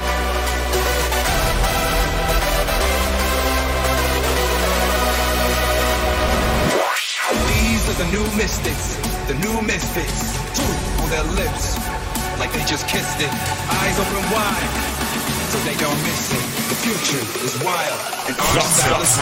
[7.48, 10.38] These are the new mystics, the new misfits.
[10.54, 10.64] Two
[11.02, 11.78] on their lips,
[12.40, 13.30] like they just kissed it.
[13.82, 14.70] Eyes open wide,
[15.50, 16.46] so they don't miss it.
[16.70, 19.16] The future is wild, and our style is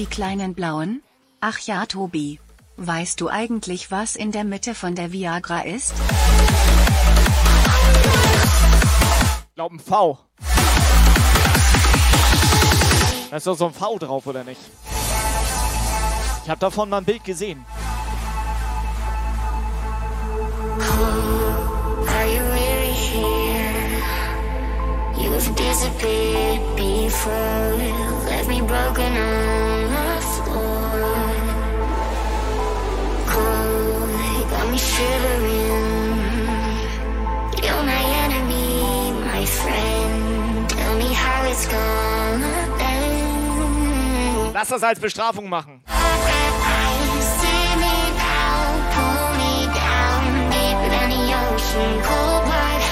[0.00, 1.02] die kleinen blauen?
[1.40, 2.40] Ach ja, Tobi.
[2.78, 5.92] Weißt du eigentlich, was in der Mitte von der Viagra ist?
[9.54, 10.18] Glaub ein V.
[13.30, 14.60] Da ist doch so ein V drauf, oder nicht?
[16.44, 17.62] Ich hab davon mal ein Bild gesehen.
[22.08, 24.02] Are you really here?
[25.18, 27.76] You've disappeared before.
[28.30, 29.79] Left me broken on
[44.52, 45.82] Lass das als Bestrafung machen.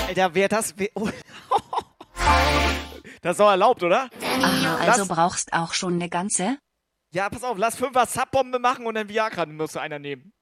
[0.09, 0.75] Alter, wer das.
[0.95, 1.09] Oh.
[3.21, 4.09] Das ist doch erlaubt, oder?
[4.43, 6.59] Aha, also Lass, brauchst auch schon eine ganze?
[7.13, 10.33] ja, pass auf, lass Fünfer Subbombe machen und dann Viagra musst du einer nehmen.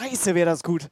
[0.00, 0.88] Scheiße, wäre das gut.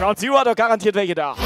[0.00, 1.36] Ground Zero hat doch garantiert welche da.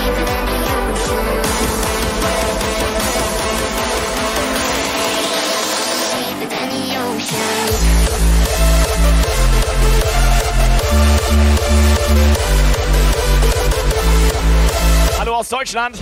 [15.18, 15.98] Hallo aus Deutschland.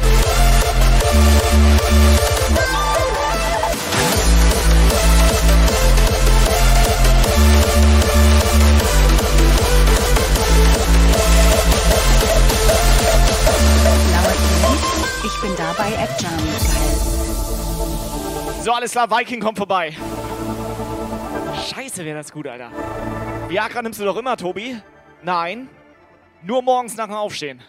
[15.25, 16.37] Ich bin dabei at Jam.
[16.37, 16.93] Geil.
[18.63, 19.95] So, alles klar, Viking kommt vorbei.
[21.71, 22.71] Scheiße, wäre das gut, Alter.
[23.49, 24.81] Viagra nimmst du doch immer, Tobi?
[25.23, 25.69] Nein.
[26.43, 27.63] Nur morgens nach dem Aufstehen.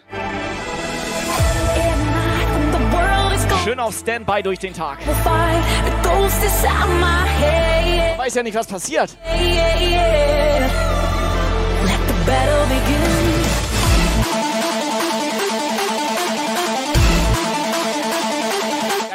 [3.62, 4.98] Schön auf Standby durch den Tag.
[8.16, 9.16] Weiß ja nicht, was passiert.
[12.26, 12.63] Ja,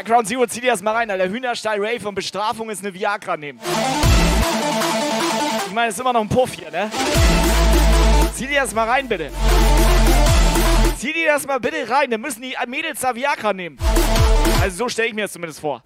[0.10, 1.30] Ground Zero, zieh dir das mal rein, Alter.
[1.30, 3.60] Hühnerstall Rave und Bestrafung ist eine Viagra nehmen.
[5.68, 6.90] Ich meine, es ist immer noch ein Puff hier, ne?
[8.34, 9.30] Zieh dir das mal rein, bitte.
[10.98, 12.10] Zieh dir das mal bitte rein.
[12.10, 13.78] Dann müssen die Mädels da Viagra nehmen.
[14.60, 15.84] Also so stelle ich mir das zumindest vor.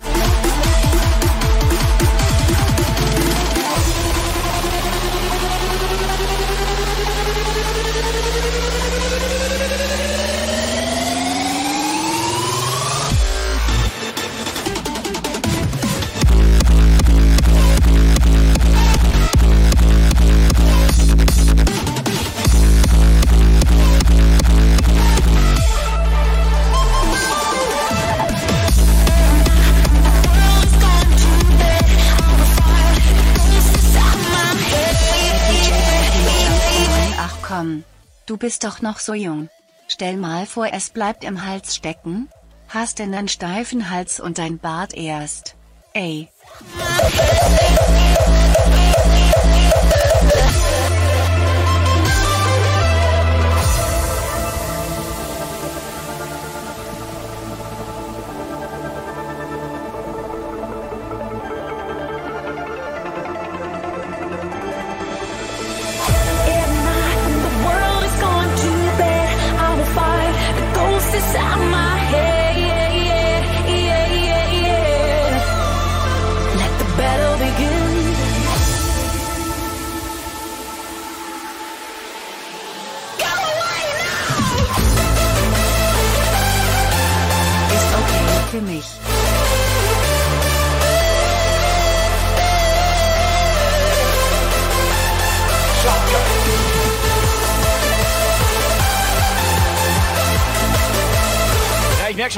[38.38, 39.50] Bist doch noch so jung.
[39.88, 42.30] Stell mal vor, es bleibt im Hals stecken.
[42.70, 45.56] Hast denn einen steifen Hals und dein Bart erst.
[45.94, 46.30] Ey.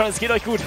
[0.06, 0.60] Schon, es geht euch gut.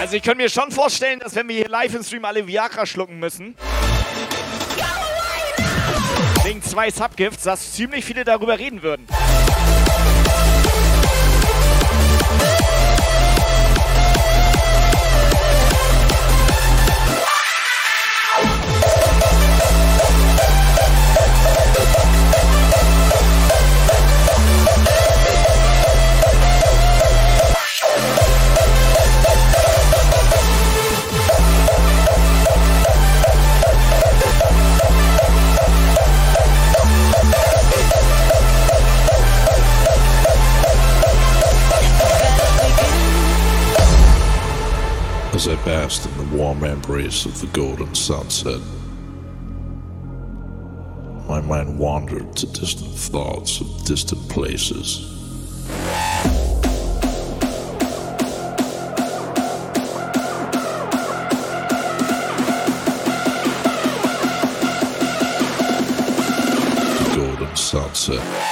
[0.00, 2.86] Also ich könnte mir schon vorstellen, dass wenn wir hier live im Stream alle Viagra
[2.86, 3.54] schlucken müssen,
[6.44, 9.06] wegen zwei Subgifts, dass ziemlich viele darüber reden würden.
[45.42, 48.60] As I basked in the warm embrace of the golden sunset,
[51.26, 55.00] my mind wandered to distant thoughts of distant places.
[67.00, 68.51] The golden sunset.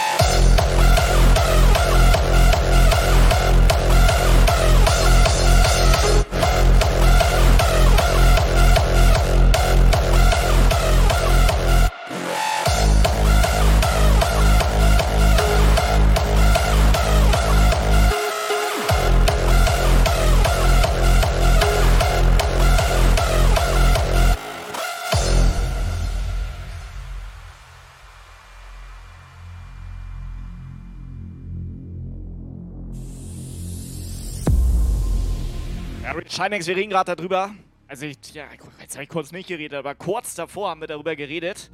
[36.51, 37.55] Shinex, wir reden gerade darüber.
[37.87, 38.47] Also ich, ja,
[38.81, 41.71] jetzt habe ich kurz nicht geredet, aber kurz davor haben wir darüber geredet,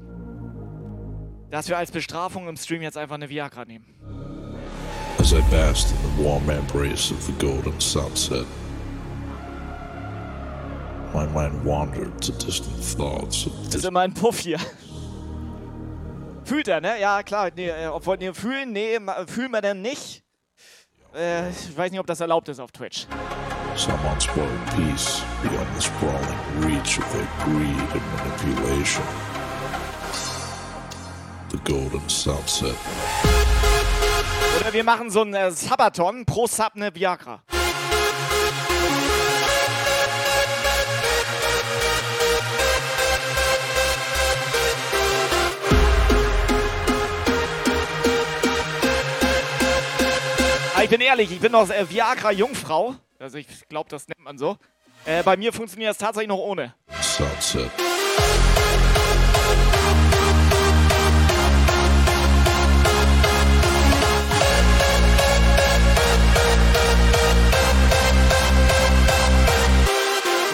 [1.50, 3.86] dass wir als Bestrafung im Stream jetzt einfach eine Viagra nehmen.
[5.18, 8.44] As I basked in the warm embrace of the golden sunset,
[11.14, 14.58] my mind wandered to distant thoughts of Das ist immer ein Puff hier.
[16.44, 17.00] Fühlt er, ne?
[17.00, 17.50] Ja, klar.
[17.56, 20.22] Nee, äh, obwohl, nee, fühlen, nee, fühlen wir denn nicht.
[21.14, 23.06] Äh, ich weiß nicht, ob das erlaubt ist auf Twitch.
[23.76, 29.04] Some unspoiled peace beyond the sprawling reach of their greed and manipulation.
[31.50, 32.74] The golden sunset.
[34.60, 37.42] Oder wir machen so ein äh, Sabaton pro Sub eine Viagra.
[50.74, 52.96] Aber ich bin ehrlich, ich bin noch äh, Viagra-Jungfrau.
[53.18, 54.58] Also ich glaube, das nennt man so.
[55.04, 56.74] Äh, bei mir funktioniert das tatsächlich noch ohne.
[57.00, 57.70] Sunset.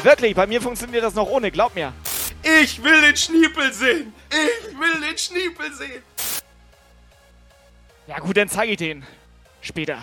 [0.02, 1.92] Wirklich, bei mir funktioniert das noch ohne, glaub mir.
[2.62, 4.12] Ich will den Schniepel sehen.
[4.30, 6.02] Ich will den Schniepel sehen.
[8.08, 9.04] Ja gut, dann zeige ich den.
[9.60, 9.98] Später.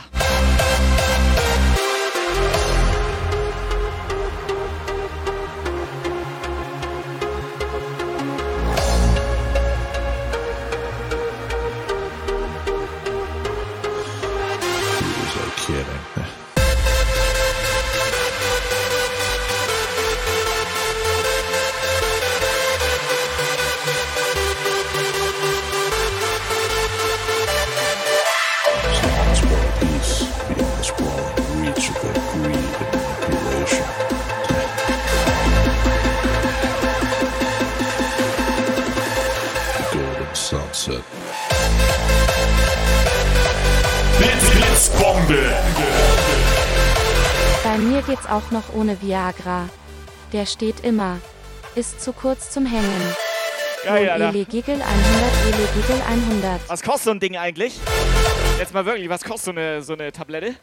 [47.63, 49.69] Bei mir geht's auch noch ohne Viagra.
[50.33, 51.17] Der steht immer.
[51.75, 53.15] Ist zu kurz zum Hängen.
[53.85, 54.29] Geil, Alter.
[54.29, 54.85] Ele Giggle 100,
[55.47, 56.61] Ele Giggle 100.
[56.67, 57.79] Was kostet so ein Ding eigentlich?
[58.57, 60.55] Jetzt mal wirklich, was kostet so eine, so eine Tablette?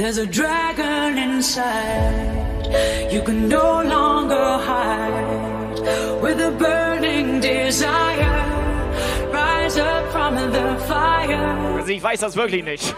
[0.00, 3.12] There's a dragon inside.
[3.12, 5.78] You can no longer hide.
[6.22, 8.46] With a burning desire,
[9.30, 11.76] rise up from the fire.
[11.76, 12.94] Also ich weiß das wirklich nicht.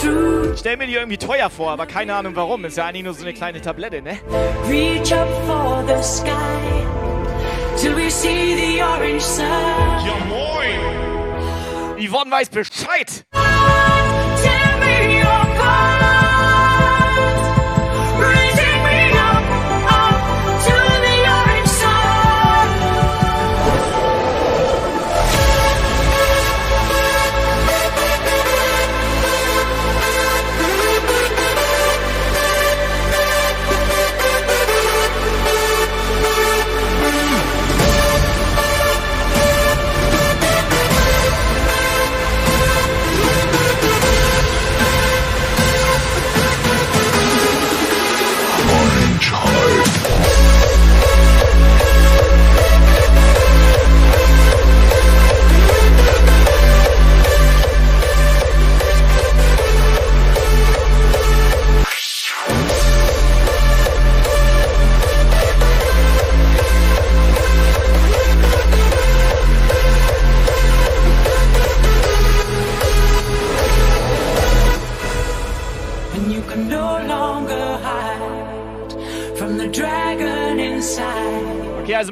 [0.00, 0.58] Truth.
[0.58, 2.64] Stell mir die irgendwie teuer vor, aber keine Ahnung warum.
[2.64, 4.18] Ist ja eigentlich nur so eine kleine Tablette, ne?
[4.68, 6.32] Reach up for the sky
[7.78, 9.46] till we see the orange sun.
[10.04, 10.80] Ja moin!
[11.96, 13.24] Yvonne weiß Bescheid!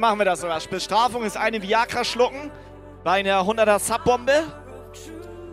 [0.00, 0.60] Also machen wir das sogar.
[0.70, 2.50] Bestrafung ist eine Viagra schlucken
[3.04, 4.44] bei einer 100er Subbombe.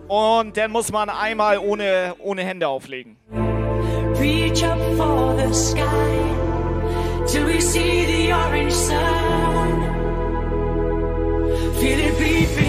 [0.07, 3.17] Und dann muss man einmal ohne, ohne Hände auflegen.
[4.19, 5.83] Reach up for the sky
[7.27, 8.95] till we see the orange sun.
[11.79, 12.66] Feel it beat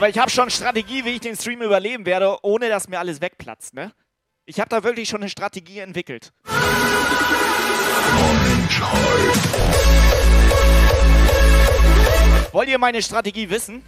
[0.00, 3.20] Aber ich habe schon Strategie, wie ich den Stream überleben werde, ohne dass mir alles
[3.20, 3.92] wegplatzt, ne?
[4.46, 6.32] Ich habe da wirklich schon eine Strategie entwickelt.
[12.52, 13.82] Wollt ihr meine Strategie wissen?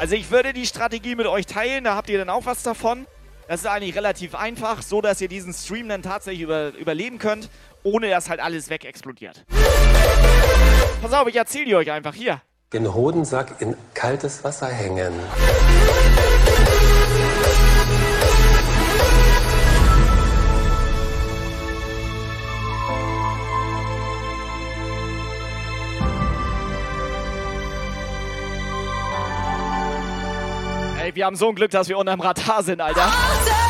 [0.00, 3.06] Also ich würde die Strategie mit euch teilen, da habt ihr dann auch was davon.
[3.46, 7.50] Das ist eigentlich relativ einfach, so dass ihr diesen Stream dann tatsächlich über, überleben könnt,
[7.84, 9.44] ohne dass halt alles wegexplodiert.
[11.00, 12.42] Pass auf, ich erzähle die euch einfach hier.
[12.74, 15.12] Den Hodensack in kaltes Wasser hängen.
[31.00, 33.04] Ey, wir haben so ein Glück, dass wir unterm Radar sind, Alter.
[33.04, 33.63] Atemlos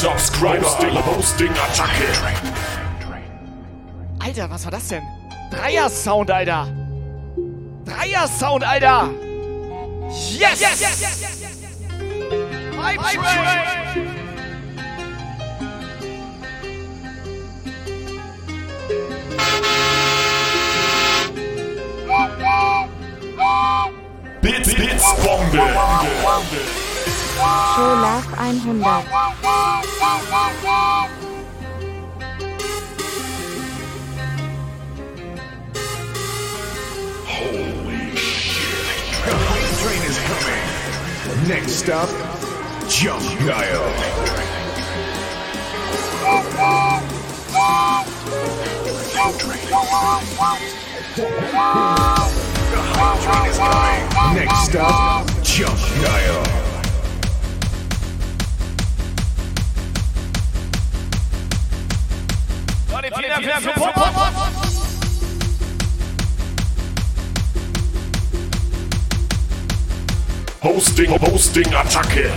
[0.00, 0.64] Subscriber
[1.04, 2.06] Hosting Attacke.
[4.18, 5.02] Alter, was war das denn?
[5.50, 6.68] Dreier-Sound, Alter.
[7.84, 9.10] Dreier-Sound, Alter.
[10.08, 10.58] Yes!
[10.58, 11.22] yes, yes, yes,
[12.78, 14.08] Hype Train!
[24.40, 26.89] Bits, Bits, Bombe.
[27.40, 28.82] 100.
[37.26, 39.24] Holy shit.
[39.24, 39.32] The
[39.80, 40.64] train is coming.
[41.48, 42.08] Next stop,
[42.88, 43.86] Jump Dial.
[52.70, 54.34] The hype train is coming.
[54.36, 56.69] Next stop, Jump Dial.
[63.10, 63.96] Leute, vielen Dank für den Support.
[70.62, 72.30] Hosting, Hosting, Attacke.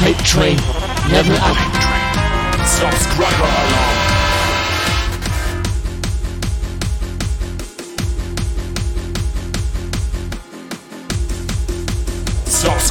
[0.00, 0.56] Hype Train,
[1.10, 1.56] Level Up.
[2.64, 3.99] Subscriber Alarm.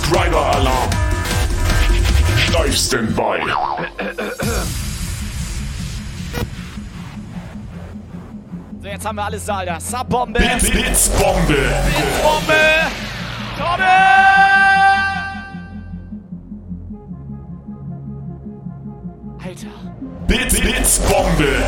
[0.09, 0.89] Subscriber Alarm.
[2.35, 3.41] Steif Standby.
[8.81, 9.79] So, jetzt haben wir alles da, Alter.
[9.79, 10.39] Subbombe.
[10.39, 11.57] Blitz, Blitzbombe.
[11.93, 12.53] Blitzbombe.
[13.55, 13.85] Komme!
[19.45, 19.67] Alter.
[20.25, 21.63] Blitz, Blitzbombe.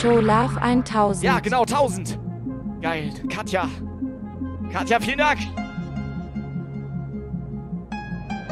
[0.00, 1.24] Show Love 1000.
[1.24, 2.20] Ja, genau, 1000.
[2.80, 3.12] Geil.
[3.28, 3.68] Katja.
[4.72, 5.40] Katja, vielen Dank.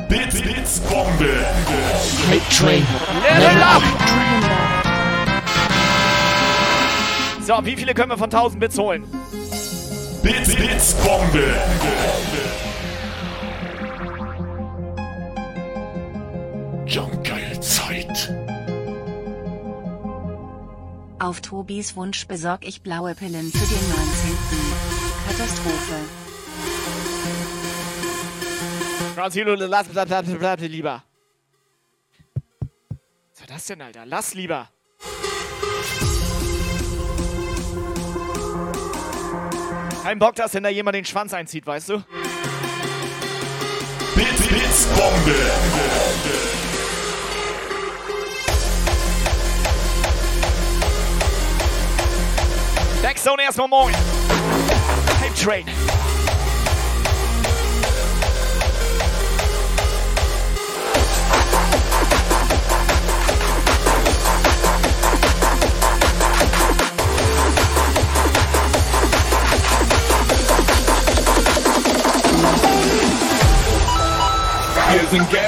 [0.09, 1.44] Blitz, Blitzbombe.
[2.30, 2.86] Hype Train,
[3.22, 3.82] Level up!
[7.47, 9.05] So, wie viele können wir von 1000 Bits holen?
[10.22, 11.55] Blitz, Blitzbombe.
[16.86, 18.35] Jump Guile Zeit.
[21.18, 24.39] Auf Tobis Wunsch besorg ich blaue Pillen für den 19.
[25.28, 26.18] Katastrophe.
[29.19, 31.03] Franzilo, lass, bleib, bleib, bleib, bleib lieber.
[33.32, 34.07] Was war das denn, Alter?
[34.07, 34.69] Lass lieber.
[40.05, 42.05] Kein Bock, dass denn da jemand den Schwanz einzieht, weißt du?
[44.15, 45.35] Blitz, Blitzbombe.
[53.03, 53.95] Backzone erstmal moin.
[55.20, 55.66] Hype Train.
[75.10, 75.48] Wir sind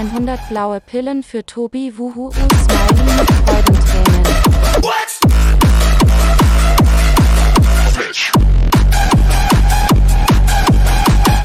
[0.00, 4.24] 100 blaue Pillen für Tobi Wuhu und Smiley mit Freudentränen.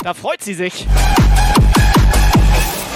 [0.01, 0.87] Da freut sie sich.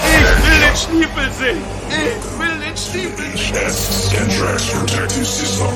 [0.06, 1.62] Ich will den Schniepel sehen.
[1.90, 3.68] Ich will den Schniepel sehen.
[3.68, 4.08] S.
[4.08, 5.68] Scantrax Protective System.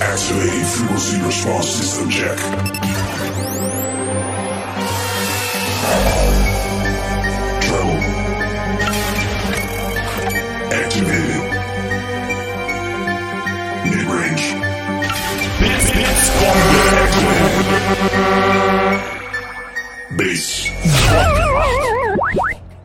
[0.00, 2.38] Activating frequency response system check.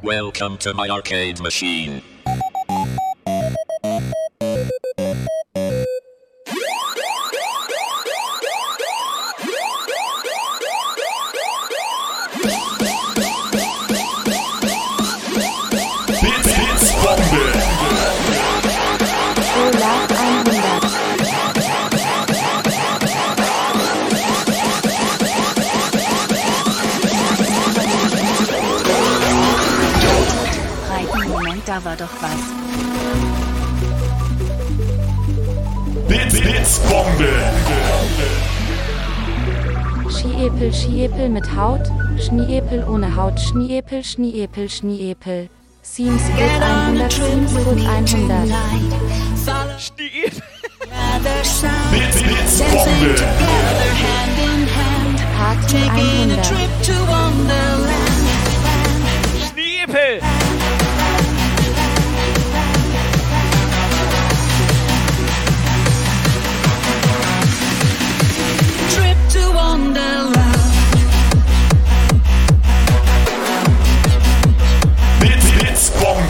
[0.03, 2.01] Welcome to my arcade machine.
[41.61, 45.47] Haut, Schneeepel ohne Haut, Schneeepel, Schneeepel, Schneeepel.
[45.83, 48.49] Seems Good 100, Seems Good 100.
[59.47, 60.19] Schneeepel.
[68.89, 70.50] Trip to Wonderland.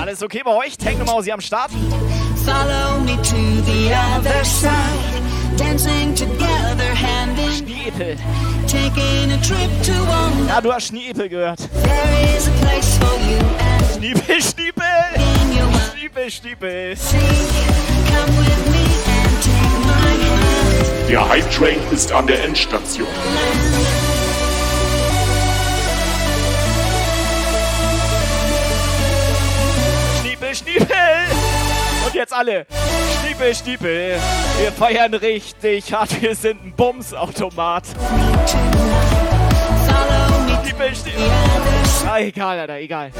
[0.00, 0.76] Alles okay bei euch?
[0.76, 1.70] Technomausi am Start?
[2.44, 5.22] follow me to the other side.
[5.56, 6.63] Dancing together,
[7.84, 8.16] Schniepel.
[8.66, 10.48] taking a trip to one.
[10.48, 11.60] Ja, du hast Schniepel gehört.
[13.94, 14.84] Schniepel, Schniepel.
[15.92, 16.96] Schniepel, Schniepel.
[21.10, 23.06] Der Hype Train ist an der Endstation.
[30.22, 30.96] Schniepel, Schniepel.
[32.06, 32.66] Und jetzt alle.
[33.34, 34.20] Schniepel, Schniepel.
[34.60, 36.22] Wir feiern richtig hart.
[36.22, 37.84] Wir sind ein Bumsautomat.
[40.62, 41.30] Schniepel, Schniepel.
[42.06, 43.10] Ah, egal, Alter, egal.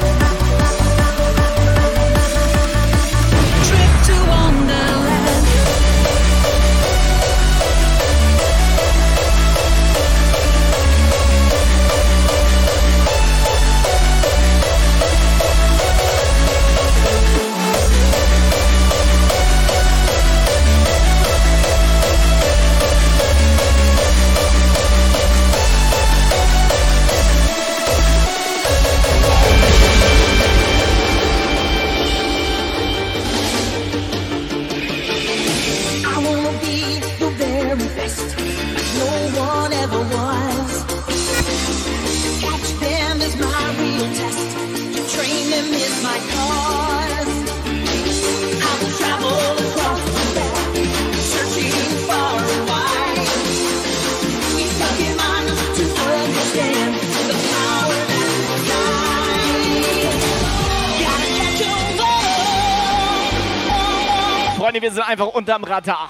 [64.74, 66.08] Freunde, wir sind einfach unterm Radar.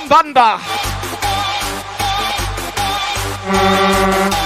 [0.00, 0.60] Umbanda.
[3.48, 4.45] Incoming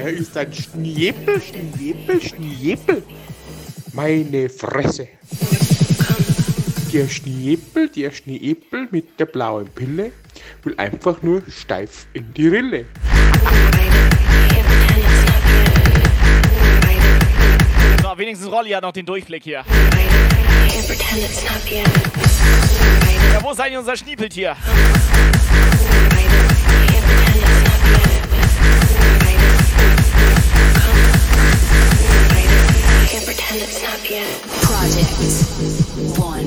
[0.00, 3.02] Geier ist ein Schniepel, Schniepel, Schniepel?
[3.92, 5.08] Meine Fresse.
[6.90, 10.12] Der Schniepel, der Schniepel mit der blauen Pille
[10.62, 12.86] will einfach nur steif in die Rille.
[18.02, 19.64] So, wenigstens Rolli hat noch den Durchblick hier.
[23.34, 24.56] Ja, wo ist eigentlich unser Schniepeltier?
[33.30, 34.42] Pretend it's not end.
[34.66, 35.14] Project
[36.18, 36.46] one.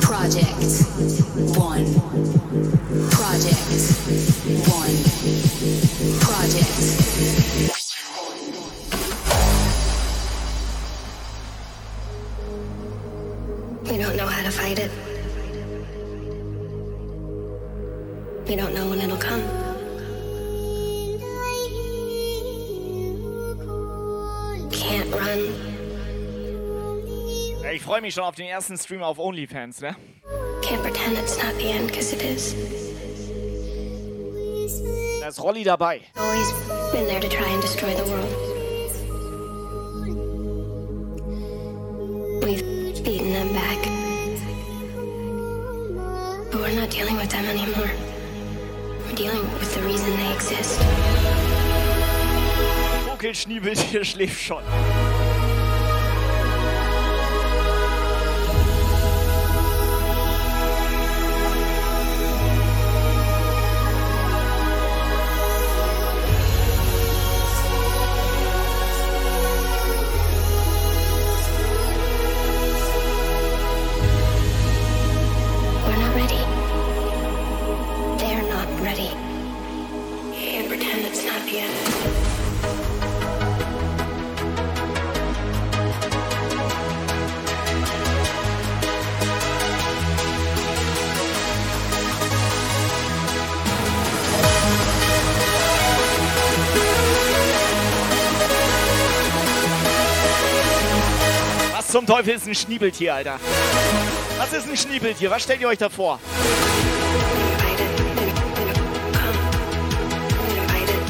[0.00, 0.62] Project
[1.54, 1.84] one.
[3.10, 3.60] Project
[4.72, 4.96] one.
[6.24, 6.70] Project.
[13.90, 14.90] We don't know how to fight it.
[18.48, 19.69] We don't know when it'll come.
[27.62, 29.94] Ja, ich freue mich schon auf den ersten Stream auf OnlyFans, ne?
[30.62, 32.54] Can't pretend it's not the end, cause it is.
[35.20, 36.00] Da ist Rolli dabei.
[36.16, 36.52] Always
[36.92, 38.28] been there to try and destroy the world.
[42.42, 42.64] We've
[43.04, 43.78] beaten them back.
[46.50, 47.90] But we're not dealing with them anymore.
[49.06, 50.80] We're dealing with the reason they exist.
[53.20, 54.62] Onkel Schniebeltier schläft schon.
[102.10, 103.38] Teufel ist ein Schniebeltier, Alter?
[104.36, 105.30] Was ist ein Schniebeltier?
[105.30, 106.18] Was stellt ihr euch da vor?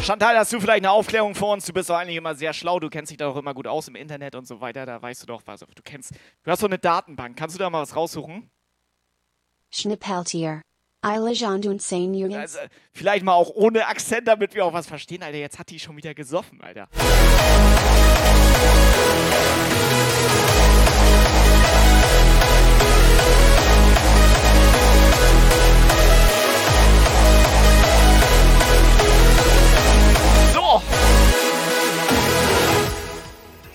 [0.02, 1.64] Chantal, hast du vielleicht eine Aufklärung vor uns?
[1.64, 3.89] Du bist doch eigentlich immer sehr schlau, du kennst dich da auch immer gut aus
[3.89, 5.60] im Internet und so weiter, da weißt du doch was.
[5.60, 7.35] Du kennst, du hast so eine Datenbank.
[7.35, 8.51] Kannst du da mal was raussuchen?
[9.70, 10.60] Schnippeltier.
[12.36, 12.59] Also,
[12.93, 15.39] vielleicht mal auch ohne Akzent, damit wir auch was verstehen, Alter.
[15.39, 16.89] Jetzt hat die schon wieder gesoffen, Alter.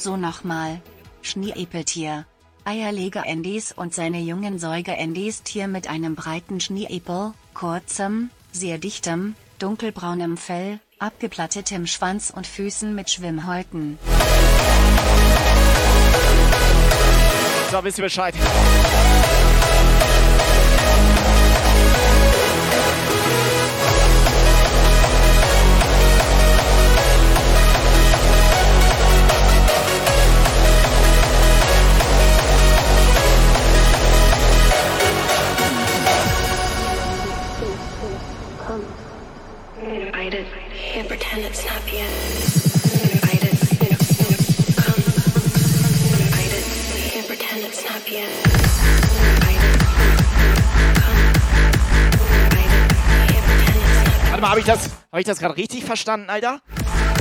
[0.05, 0.81] So nochmal.
[1.23, 2.27] Schneeepeltier.
[2.63, 9.33] Eierleger Endis und seine jungen Säuger Endis Tier mit einem breiten Schneeepel, kurzem, sehr dichtem,
[9.57, 13.97] dunkelbraunem Fell, abgeplattetem Schwanz und Füßen mit Schwimmhäuten.
[17.71, 18.35] So, wisst ihr Bescheid.
[54.55, 56.61] Habe ich das, hab ich das gerade richtig verstanden, Alter?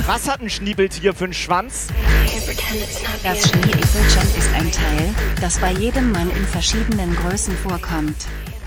[0.05, 1.87] Was hat ein Schniebeltier für einen Schwanz?
[3.23, 8.15] Das Schneeäpfelchen ist ein Teil, das bei jedem Mann in verschiedenen Größen vorkommt.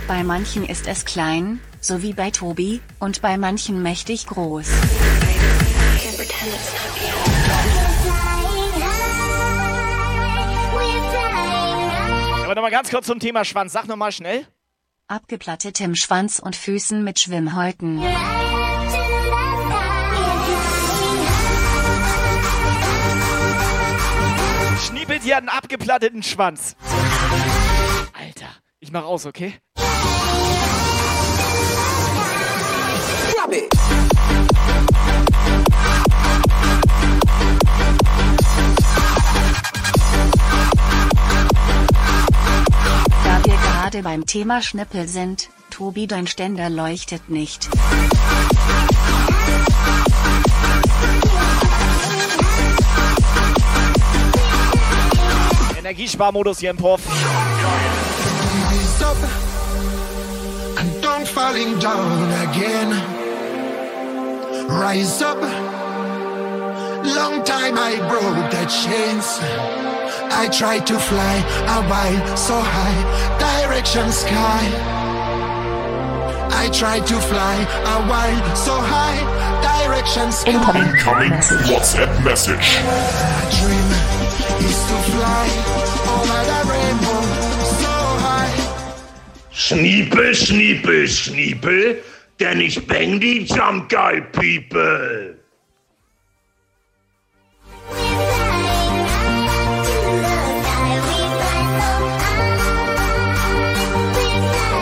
[0.07, 4.69] Bei manchen ist es klein, so wie bei Tobi, und bei manchen mächtig groß.
[12.45, 13.73] Aber nochmal ganz kurz zum Thema Schwanz.
[13.73, 14.47] Sag nochmal schnell.
[15.07, 18.03] Abgeplattetem Schwanz und Füßen mit Schwimmhäuten.
[25.09, 26.77] Schniebeltier hat einen abgeplatteten Schwanz.
[28.13, 29.55] Alter, ich mach aus, okay?
[43.25, 47.71] Da wir gerade beim Thema Schnippel sind, Tobi dein Ständer leuchtet nicht.
[55.89, 57.01] Energiesparmodus hier im Puff.
[58.69, 59.17] Rise up
[61.25, 62.91] falling down again.
[64.69, 65.41] Rise up.
[67.17, 69.41] Long time I broke the chains.
[70.31, 71.37] I tried to fly
[71.77, 73.01] a while so high,
[73.39, 74.65] direction sky.
[76.51, 77.57] I tried to fly
[77.97, 79.21] a while so high,
[79.63, 80.53] direction sky.
[80.53, 80.93] Incoming
[81.65, 82.77] WhatsApp message.
[89.51, 92.03] Schniepel, Schniepel, Schniepel,
[92.41, 95.39] denn ich bang die Jump Guy People.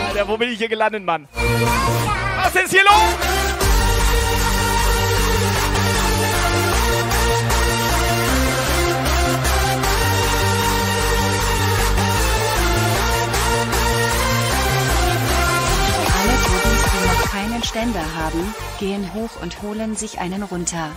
[0.07, 1.27] Alter, wo bin ich hier gelandet, Mann?
[1.33, 3.36] Was ist hier los?
[17.57, 20.91] Keinen Ständer haben, gehen hoch und holen sich einen runter.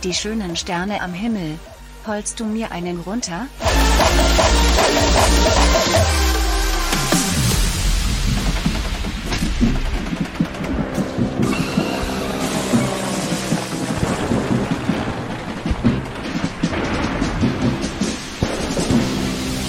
[0.00, 1.58] Blauen Sterne am Himmel.
[2.06, 3.46] Holst du mir einen runter?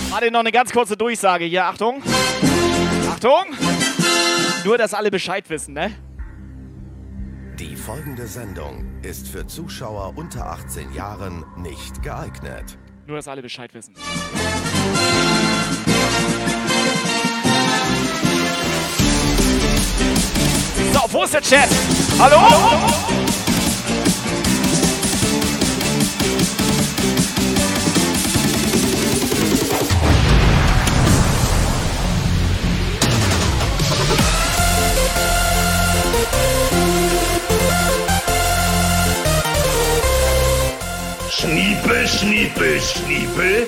[0.10, 1.66] Warte, noch eine ganz kurze Durchsage hier.
[1.66, 2.02] Achtung.
[3.10, 3.46] Achtung.
[4.64, 5.92] Nur, dass alle Bescheid wissen, ne?
[7.86, 12.78] Folgende Sendung ist für Zuschauer unter 18 Jahren nicht geeignet.
[13.08, 13.96] Nur, dass alle Bescheid wissen.
[20.94, 21.70] So, wo ist der Chat?
[22.20, 23.21] Hallo?
[41.42, 43.68] Schniepel, Schniepel, Schniepel.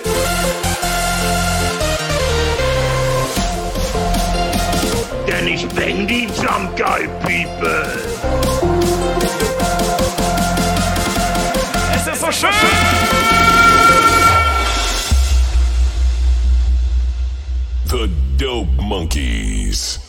[5.27, 7.87] Denn ich bin die Jump Guy People.
[11.95, 12.49] Es ist so schön!
[17.89, 20.02] The Dope Monkeys.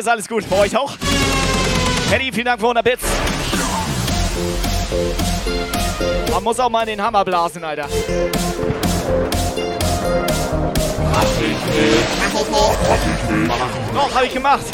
[0.00, 0.48] Ist alles gut.
[0.48, 0.96] Bei euch auch?
[2.10, 3.02] Henny, vielen Dank für 100 Bits.
[6.32, 7.86] Man muss auch mal in den Hammer blasen, Alter.
[13.94, 14.64] Doch, hab ich gemacht.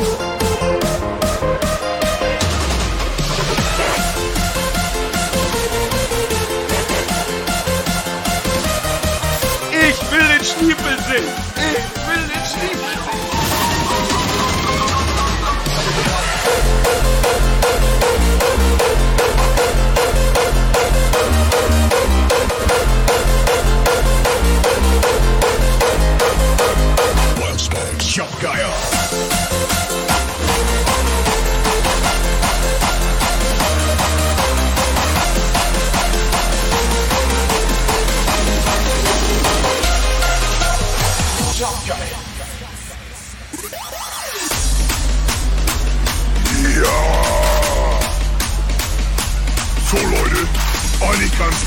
[9.73, 11.25] Ich will den Schniepel sehen.
[11.57, 11.96] Ich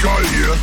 [0.02, 0.58] geil hier.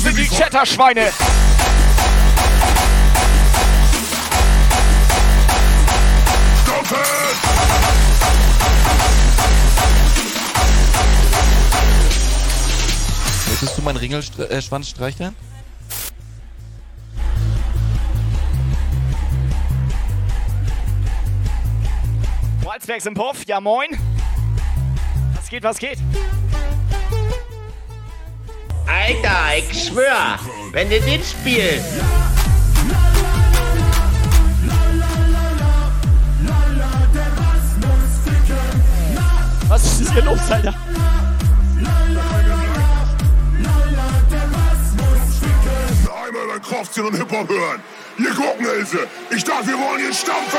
[0.00, 1.10] Jetzt wollen die Chatterschweine?
[14.10, 15.36] Möchtest du meinen Ringelschwanz streicheln?
[22.64, 23.88] Walzbergs im Puff, ja moin.
[25.36, 25.98] Was geht, was geht?
[28.86, 30.40] Alter, ich schwör,
[30.72, 31.86] wenn du das spielst.
[39.68, 40.74] Was ist hier los, Alter?
[47.04, 47.82] Und Hip-Hop hören.
[48.16, 49.06] Hier gucken, Else.
[49.30, 50.58] Ich dachte, wir wollen hier stampfen.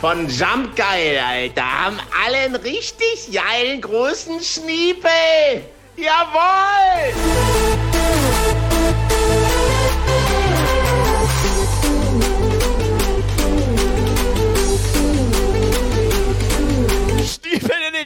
[0.00, 1.62] Von Jump geil, Alter.
[1.62, 5.10] Haben alle einen richtig geilen großen Schniepel.
[5.96, 7.14] Jawohl!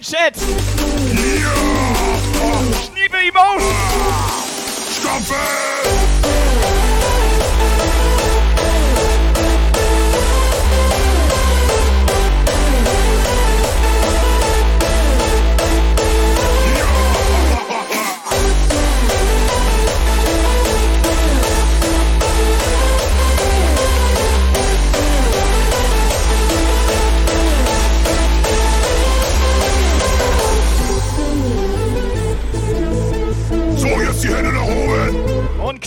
[0.05, 0.37] Chat!
[2.85, 3.75] Schniebel Emotion!
[5.03, 5.64] So,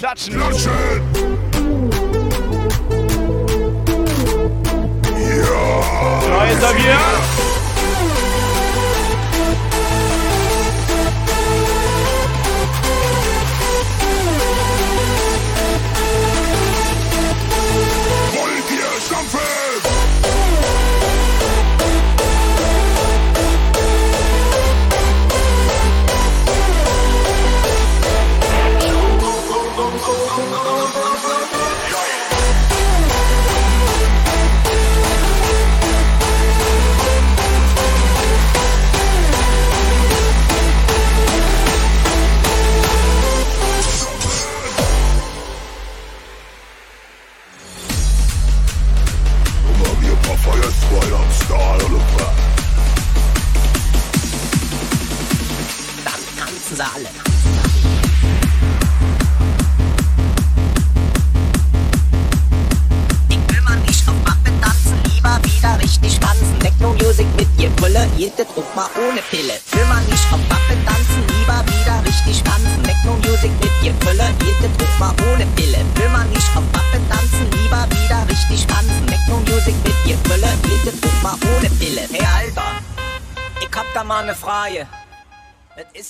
[0.07, 0.34] klatschen.
[0.34, 1.01] Klatschen.
[6.29, 7.36] Da ist er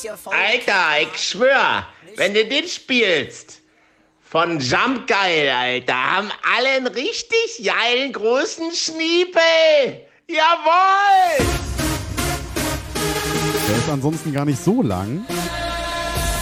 [0.05, 1.87] Alter, ich schwör,
[2.17, 3.61] wenn du den spielst,
[4.21, 10.05] von Jump Geil, Alter, haben alle einen richtig geilen großen Schniepel.
[10.27, 11.45] Jawohl!
[13.67, 15.25] Der ist ansonsten gar nicht so lang.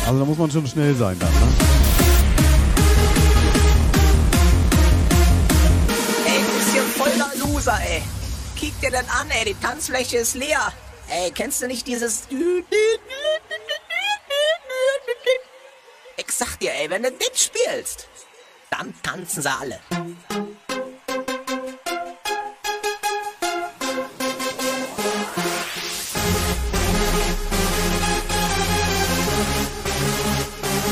[0.06, 1.48] Also da muss man schon schnell sein dann, ne?
[6.26, 8.02] Ey, du bist hier voll der Loser, ey.
[8.58, 10.74] Kick dir denn an, ey, die Tanzfläche ist leer.
[11.18, 12.28] Ey, kennst du nicht dieses...
[16.18, 18.10] Ich sag dir, ey, wenn du das spielst,
[18.70, 19.80] dann tanzen sie alle.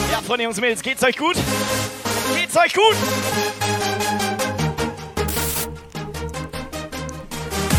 [0.10, 1.36] Ja, Freunde, Jungs und Mädels, geht's euch gut?
[2.34, 2.96] Geht's euch gut?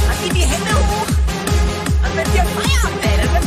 [0.07, 1.04] Dann geh die Hände hoch.
[2.35, 3.17] Wir feiern, ey.
[3.17, 3.43] Dann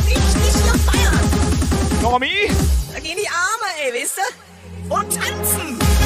[0.64, 2.00] hier feiern.
[2.00, 2.50] Tommy?
[2.94, 4.94] Dann gehen die Arme, ey, weißt du?
[4.94, 5.97] Und tanzen.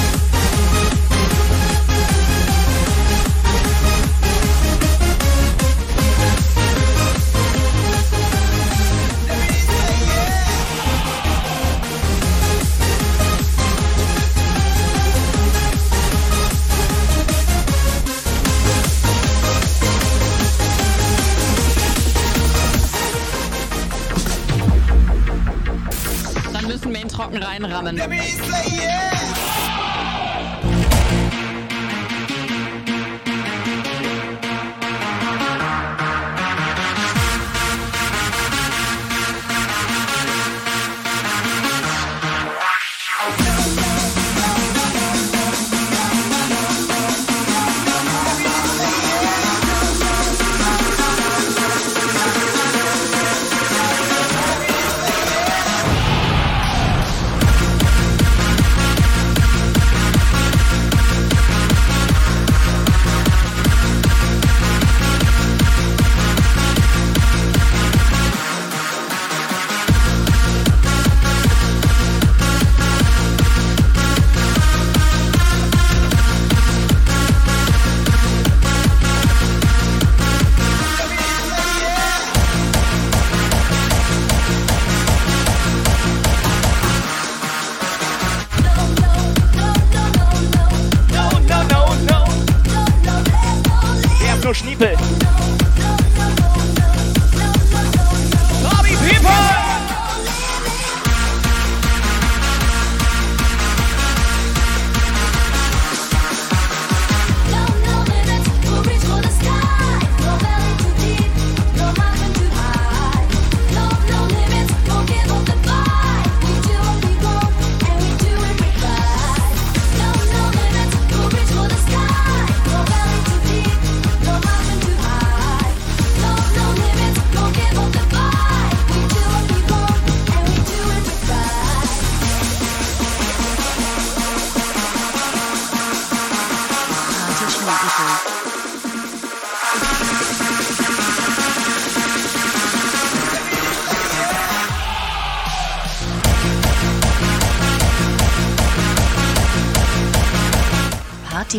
[27.12, 27.98] Trocken reinrammen.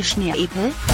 [0.04, 0.93] Die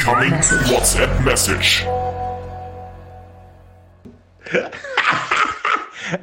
[0.00, 0.32] Incoming
[0.72, 1.84] WhatsApp Message.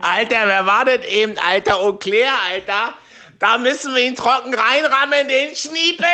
[0.01, 1.79] Alter, wer war das eben, Alter?
[1.79, 2.95] Eau Claire, Alter.
[3.37, 6.07] Da müssen wir ihn trocken reinrammen, den Schniepel,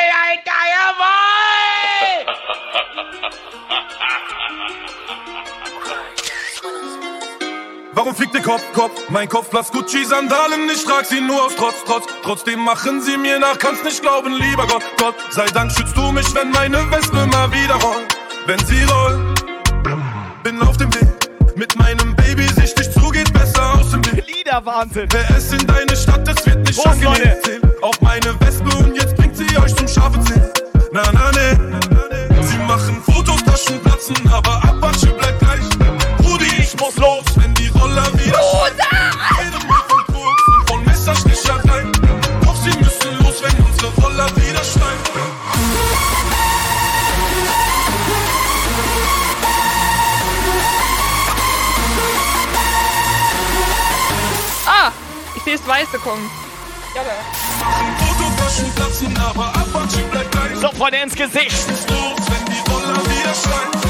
[8.14, 9.02] Warum fickt der Kopf, Kopf?
[9.08, 12.04] Mein Kopf Platz Gucci Sandalen, ich trag sie nur aus Trotz, Trotz.
[12.22, 15.16] Trotzdem machen sie mir nach, kannst nicht glauben, lieber Gott, Gott.
[15.30, 18.16] Sei Dank schützt du mich, wenn meine Wespe mal wieder rollt.
[18.46, 19.44] Wenn sie rollt,
[20.44, 21.08] bin auf dem Weg.
[21.56, 24.24] Mit meinem Baby sichtig zu, geht besser aus dem Weg.
[24.28, 25.08] Liederwahnsinn.
[25.10, 27.34] Wer es in deine Stadt, es wird nicht Prost, angenehm.
[27.42, 27.78] Leute.
[27.82, 30.40] Auf meine Wespe und jetzt bringt sie euch zum scharfen Zeh.
[30.92, 31.80] Na, na, ne.
[32.42, 35.64] Sie machen Fotos, Taschen platzen, aber Apache bleibt gleich.
[36.24, 37.53] Rudi, ich muss los, wenn
[39.38, 41.92] Reden wir von Koks und von.
[42.44, 45.04] Doch sie müssen los, wenn unsere Roller wieder steigen.
[54.66, 54.90] Ah,
[55.36, 56.30] ich sehe das Weiße kommen.
[56.94, 57.10] Jawohl.
[57.98, 60.56] Fototaschen platzen, aber Apache bleibt gleich.
[60.58, 61.68] So, Freunde, ins Gesicht.
[61.68, 63.83] Los, wenn die Roller wieder schreien.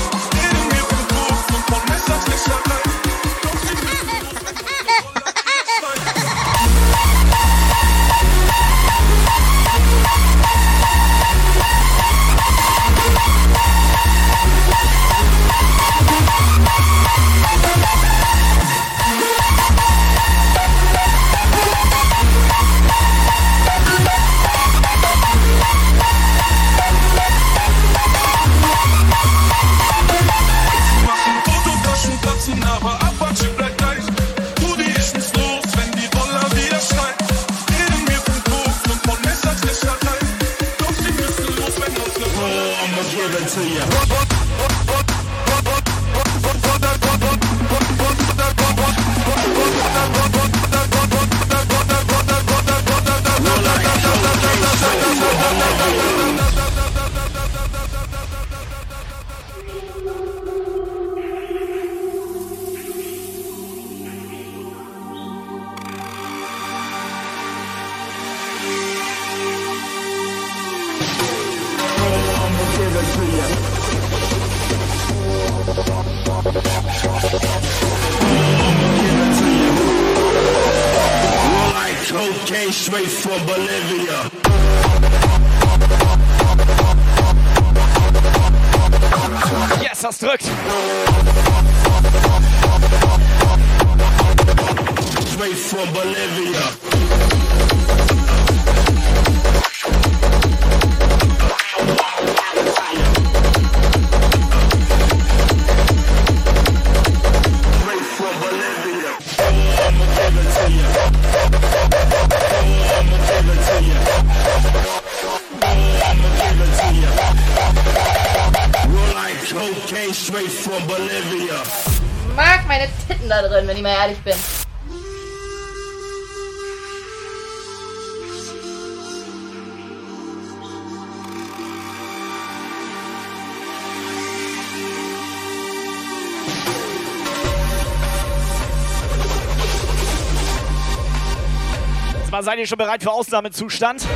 [142.45, 144.07] Seid ihr schon bereit für Ausnahmezustand?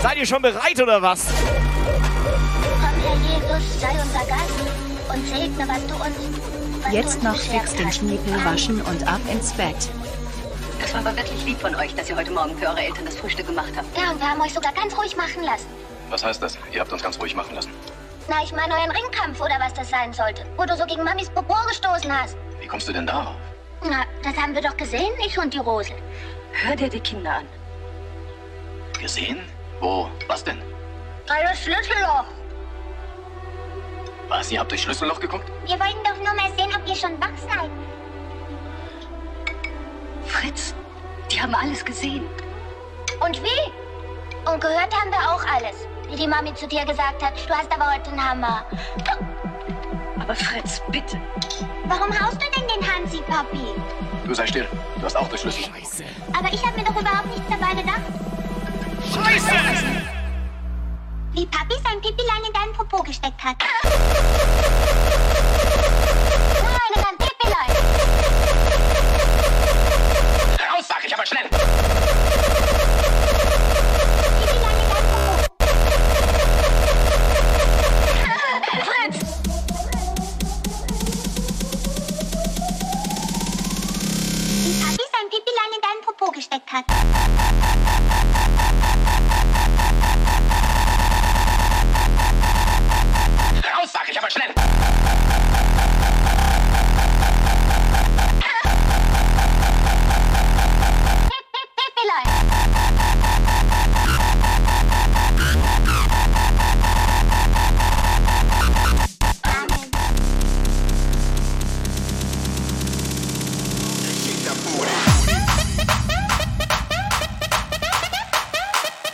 [0.00, 1.26] Seid ihr schon bereit oder was?
[2.62, 6.16] Komm, Herr Jesus, sei unser Gast und segne, was du uns,
[6.82, 7.92] was du Jetzt uns noch fix den.
[7.92, 9.76] Schniepel waschen und ab ins Bett.
[10.80, 13.16] Das war aber wirklich lieb von euch, dass ihr heute Morgen für eure Eltern das
[13.16, 13.98] Frühstück gemacht habt.
[13.98, 15.66] Ja, und wir haben euch sogar ganz ruhig machen lassen.
[16.08, 16.56] Was heißt das?
[16.72, 17.70] Ihr habt uns ganz ruhig machen lassen.
[18.28, 21.28] Na, ich meine euren Ringkampf oder was das sein sollte, wo du so gegen Mamis
[21.30, 22.36] Popo gestoßen hast.
[22.60, 23.34] Wie kommst du denn darauf?
[23.82, 25.96] Na, das haben wir doch gesehen, ich und die Rosel.
[26.70, 27.48] Hör dir die Kinder an.
[29.00, 29.40] Gesehen?
[29.80, 30.08] Wo?
[30.28, 30.62] Was denn?
[31.28, 32.26] Hallo Schlüsselloch.
[34.28, 34.52] Was?
[34.52, 35.50] Ihr habt durch Schlüsselloch geguckt?
[35.66, 37.68] Wir wollten doch nur mal sehen, ob ihr schon wach seid.
[40.24, 40.72] Fritz,
[41.32, 42.24] die haben alles gesehen.
[43.18, 44.48] Und wie?
[44.48, 45.88] Und gehört haben wir auch alles.
[46.08, 48.64] Wie die Mami zu dir gesagt hat, du hast aber heute einen Hammer.
[50.20, 51.20] Aber Fritz, bitte.
[51.86, 53.74] Warum haust du denn den Hansi, Papi?
[54.24, 54.68] Du sei still.
[55.00, 55.64] Du hast auch den Schlüssel.
[55.64, 56.04] Scheiße.
[56.40, 58.00] Aber ich habe mir doch überhaupt nichts dabei gedacht.
[59.12, 59.52] Scheiße!
[61.32, 63.56] Wie Papi sein Pipilein in deinen Popo gesteckt hat.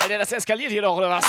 [0.07, 1.25] Alter, das eskaliert hier doch, oder was?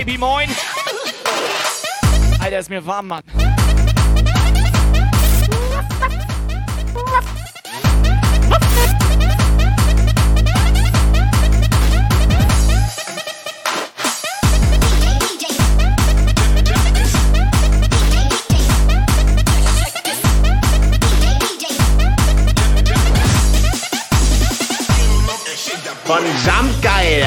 [0.00, 0.50] IB, moin!
[2.40, 3.22] Alter, ist mir warm, Mann.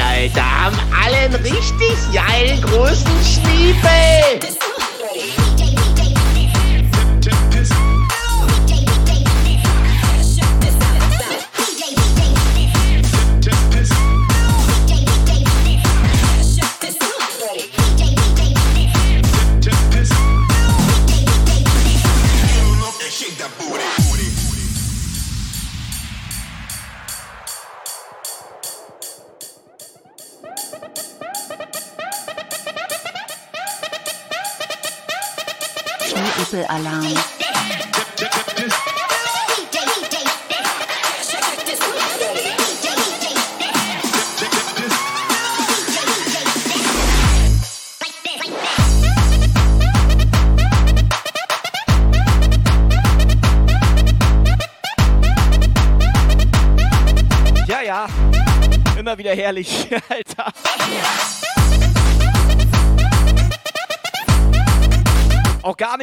[0.00, 0.42] Alter.
[0.42, 4.49] Haben alle einen richtig geilen großen Schniepel.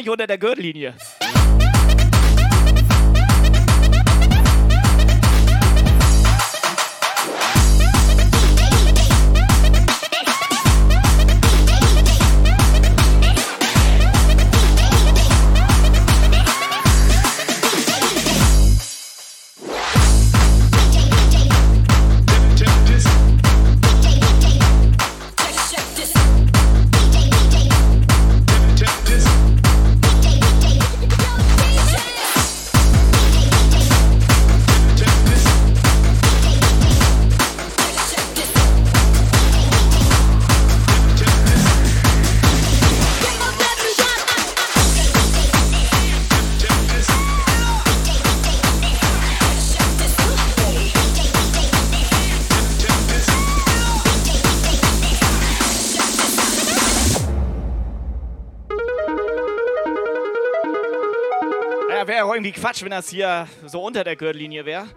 [0.07, 0.93] Nicht unter der Gürtellinie.
[62.59, 64.88] Quatsch, wenn das hier so unter der Gürtellinie wäre.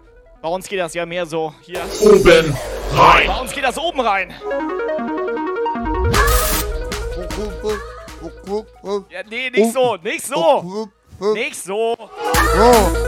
[0.41, 1.81] Bei uns geht das ja mehr so hier.
[2.01, 2.57] Oben
[2.93, 3.27] rein.
[3.27, 4.33] Bei uns geht das oben rein.
[9.09, 10.89] Ja, nee, nicht so, nicht so.
[11.33, 11.95] Nicht so.
[11.95, 13.00] Anni,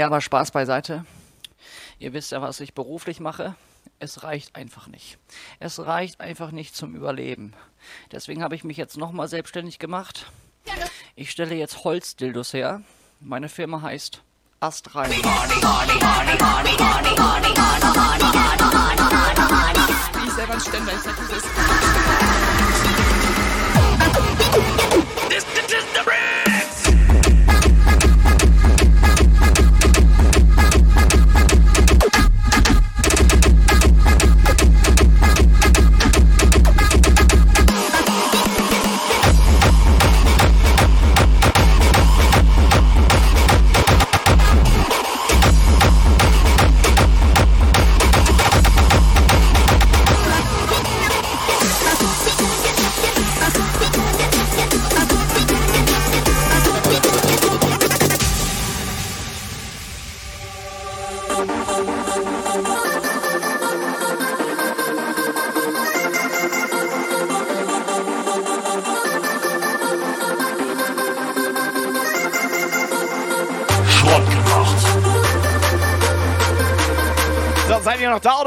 [0.00, 1.04] Nee, aber Spaß beiseite.
[1.98, 3.54] Ihr wisst ja, was ich beruflich mache.
[3.98, 5.18] Es reicht einfach nicht.
[5.58, 7.52] Es reicht einfach nicht zum Überleben.
[8.10, 10.32] Deswegen habe ich mich jetzt nochmal selbstständig gemacht.
[11.16, 12.80] Ich stelle jetzt Holzdildos her.
[13.20, 14.22] Meine Firma heißt
[14.60, 15.10] Astrein.
[15.10, 15.20] Ich
[20.32, 21.99] selber ein Ständer, ich sag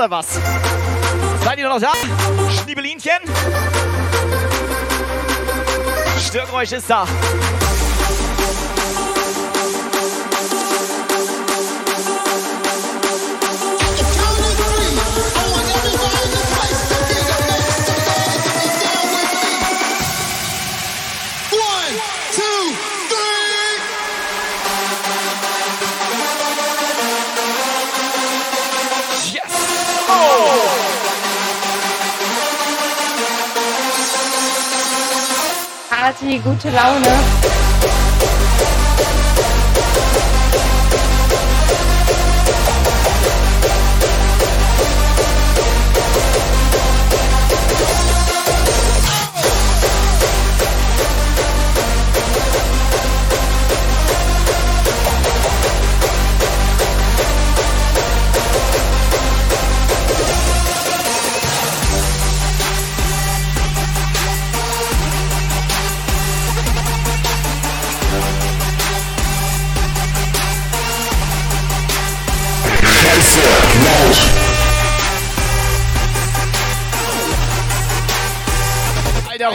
[0.04, 0.28] oder was?
[1.44, 1.94] Seid ihr noch da?
[2.50, 3.14] Schniebelinchen?
[6.20, 7.08] Störgeräusch ist da.
[36.24, 37.63] Party, gute Laune.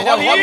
[0.09, 0.39] Alter, Rolli!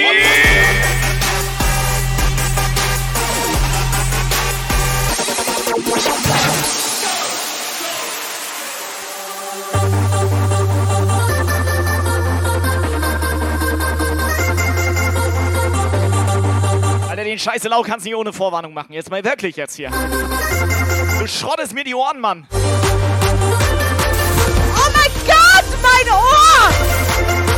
[17.09, 18.93] Alter, den scheiße Lau kannst du nicht ohne Vorwarnung machen.
[18.93, 19.91] Jetzt mal wirklich jetzt hier.
[21.19, 22.47] Du schrottest mir die Ohren, Mann.
[22.53, 22.59] Oh
[24.95, 27.56] mein Gott, mein Ohr!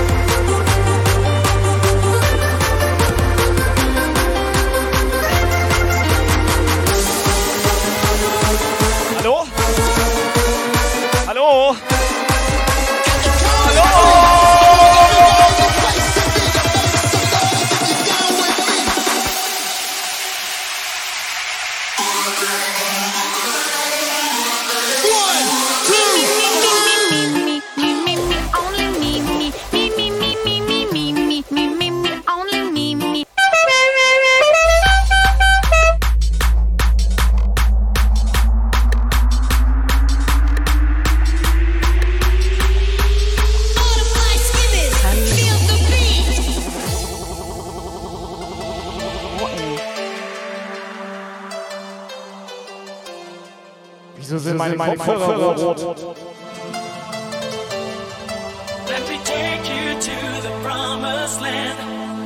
[54.89, 55.79] Meine, Kopfhörer rot?
[58.89, 61.79] Let me take you to the promised land.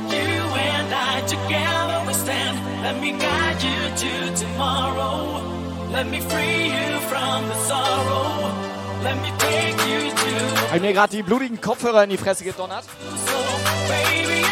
[0.09, 0.39] You
[0.71, 2.57] and I together we stand.
[2.83, 5.41] Let me guide you to tomorrow.
[5.91, 8.51] Let me free you from the sorrow.
[9.03, 12.85] Let me take you to Hab mir gerade die blutigen Kopfhörer in die Fresse gedonnert.
[13.87, 14.43] baby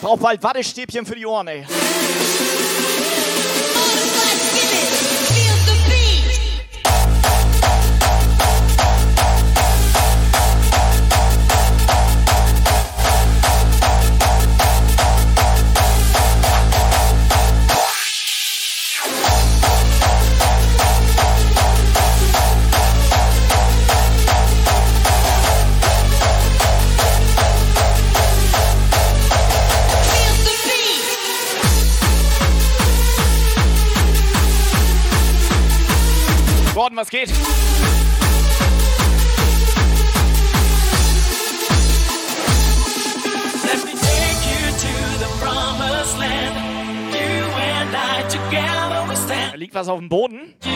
[0.00, 1.66] Ich brauch bald Wattestäbchen für die Ohren, ey.
[49.30, 49.50] Stand.
[49.50, 50.54] Da liegt was auf dem Boden.
[50.60, 50.68] To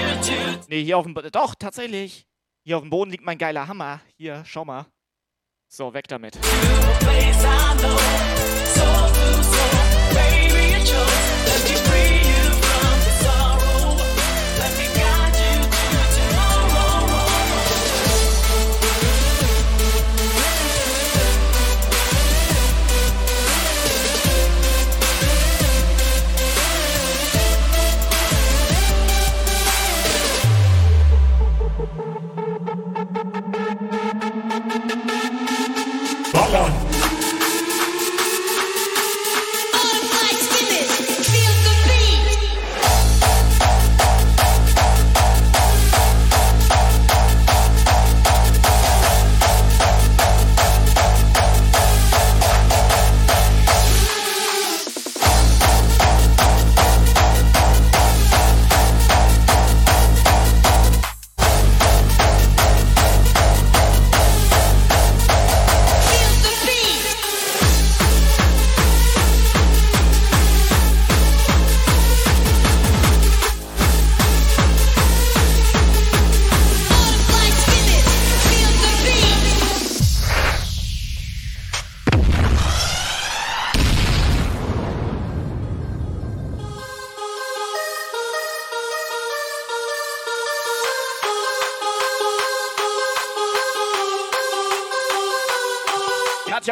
[0.69, 1.31] Nee, hier auf dem Boden.
[1.31, 2.27] Doch, tatsächlich.
[2.65, 4.01] Hier auf dem Boden liegt mein geiler Hammer.
[4.17, 4.87] Hier, schau mal.
[5.69, 6.41] So, weg damit.
[6.41, 8.34] place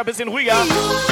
[0.02, 1.11] Katja, bisschen ruhiger.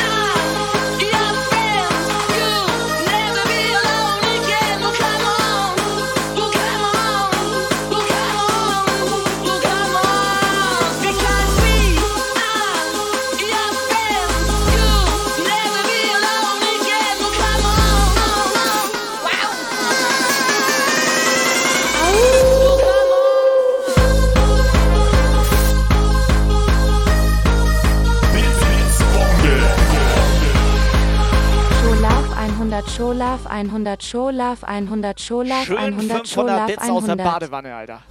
[33.69, 37.75] 100 Show Love 100 Show Love Schön 100 Show Love 100 Bits aus der Badewanne,
[37.75, 38.03] Alter.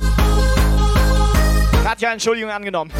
[1.83, 2.91] Katja, Entschuldigung angenommen.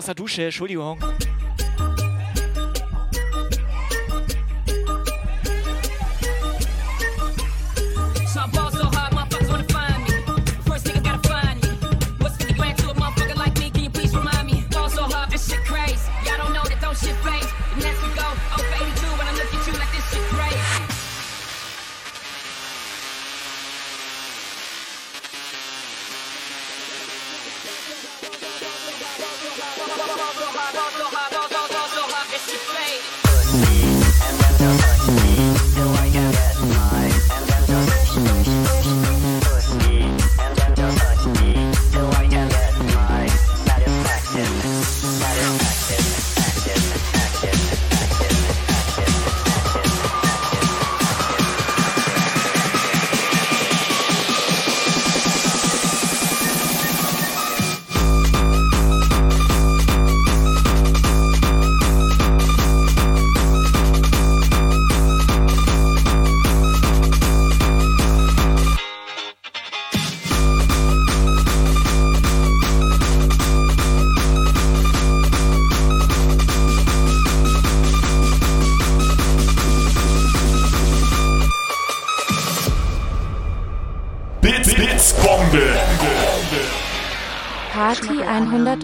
[0.00, 0.98] Aus der Dusche, Entschuldigung.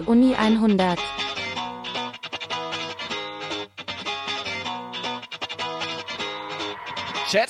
[0.07, 0.97] Uni 100.
[7.29, 7.49] Chat,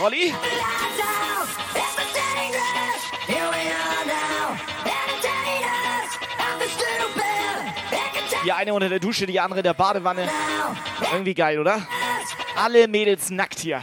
[0.00, 0.32] Rolli.
[8.42, 10.30] Die eine unter der Dusche, die andere in der Badewanne.
[11.12, 11.86] Irgendwie geil, oder?
[12.56, 13.82] Alle Mädels nackt hier.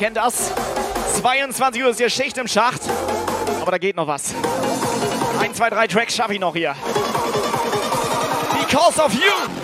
[0.00, 0.50] kennt das.
[1.20, 2.80] 22 Uhr ist hier Schicht im Schacht.
[3.60, 4.34] Aber da geht noch was.
[5.38, 6.74] Ein, zwei, drei Tracks schaffe ich noch hier.
[8.58, 9.59] Because of you!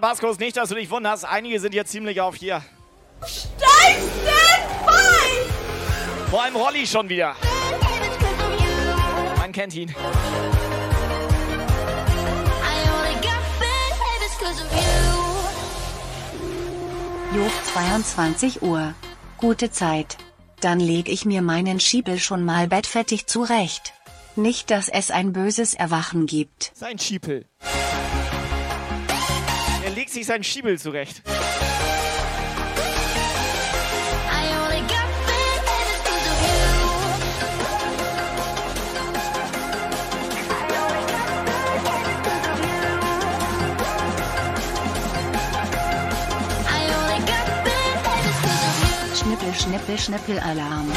[0.00, 1.26] Tabascos nicht, dass du dich wunderst.
[1.26, 2.62] Einige sind hier ziemlich auf hier.
[3.22, 4.30] Steifsten
[6.30, 7.36] Vor allem Rolli schon wieder.
[9.36, 9.94] Man kennt ihn.
[17.36, 18.94] Joch 22 Uhr.
[19.36, 20.16] Gute Zeit.
[20.62, 23.92] Dann leg ich mir meinen Schiebel schon mal bettfertig zurecht.
[24.34, 26.72] Nicht, dass es ein böses Erwachen gibt.
[26.74, 27.44] Sein Schiebel.
[30.10, 31.22] Legt sich seinen Schiebel zurecht.
[49.14, 50.90] Schnippel, Schnippel, Schnippel, Alarm.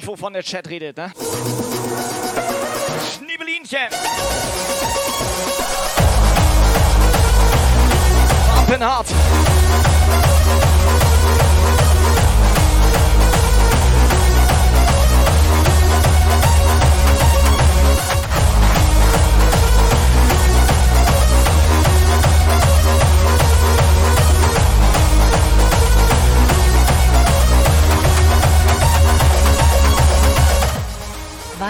[0.00, 1.12] Nicht, wovon der Chat redet, ne?
[3.14, 3.78] Schniebelinchen!
[8.54, 9.09] Pampenhart!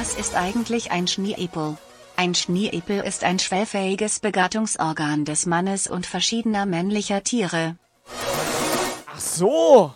[0.01, 1.77] Was ist eigentlich ein Schnieepel?
[2.17, 7.77] Ein Schnieepel ist ein schwellfähiges Begattungsorgan des Mannes und verschiedener männlicher Tiere.
[9.13, 9.93] Ach so!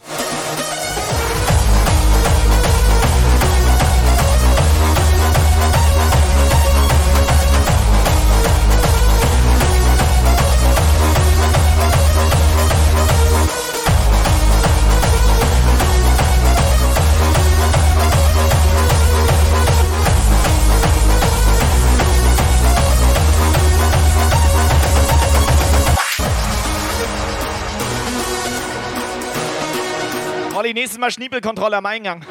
[30.95, 32.25] Nächstes Mal Schniepelkontrolle am Eingang.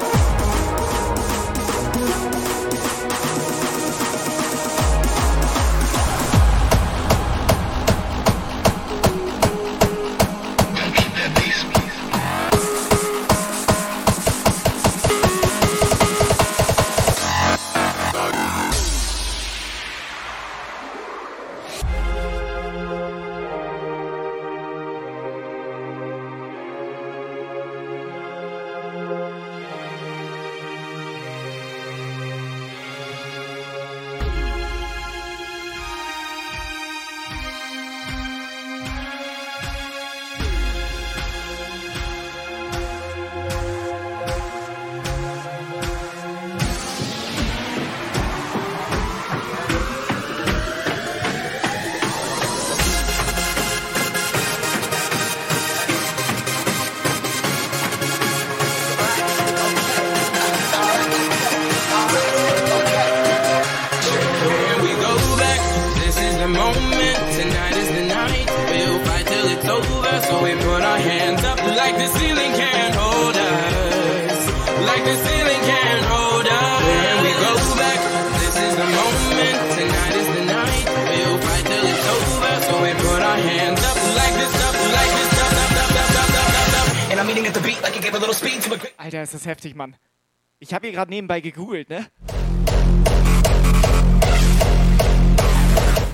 [90.74, 92.08] Ich habe hier gerade nebenbei gegoogelt, ne?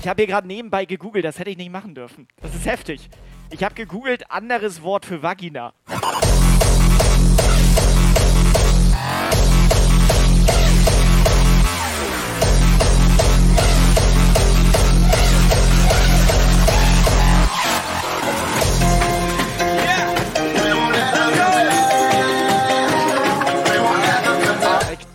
[0.02, 2.28] Ich habe hier gerade nebenbei gegoogelt, das hätte ich nicht machen dürfen.
[2.42, 3.08] Das ist heftig.
[3.50, 5.72] Ich habe gegoogelt, anderes Wort für Vagina.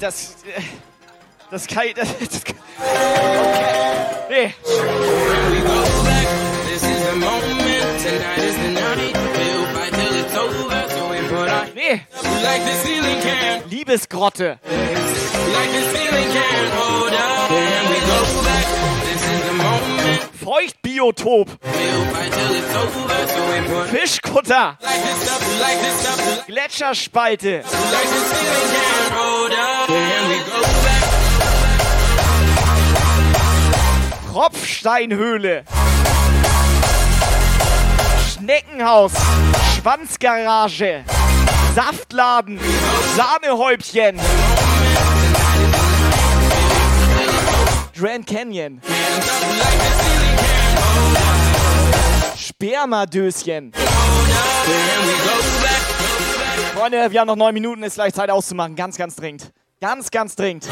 [0.05, 0.35] Das.
[0.45, 0.61] äh,
[1.49, 1.95] Das kann ich.
[1.95, 2.53] Das, das, okay.
[4.29, 4.53] Nee.
[11.73, 12.01] Nee.
[13.67, 14.59] Liebesgrotte.
[20.45, 21.47] like put
[23.91, 24.77] Fischkutter.
[26.47, 27.63] Gletscherspalte.
[34.31, 35.63] Tropfsteinhöhle.
[38.33, 39.13] Schneckenhaus.
[39.77, 41.03] Schwanzgarage.
[41.75, 42.59] Saftladen.
[43.15, 44.19] Sahnehäubchen.
[47.97, 48.81] Grand Canyon.
[52.57, 53.73] Spermadöschen.
[56.73, 58.77] Freunde, wir haben noch neun Minuten, ist gleich Zeit auszumachen.
[58.77, 59.51] Ganz, ganz dringend.
[59.81, 60.65] Ganz, ganz dringend.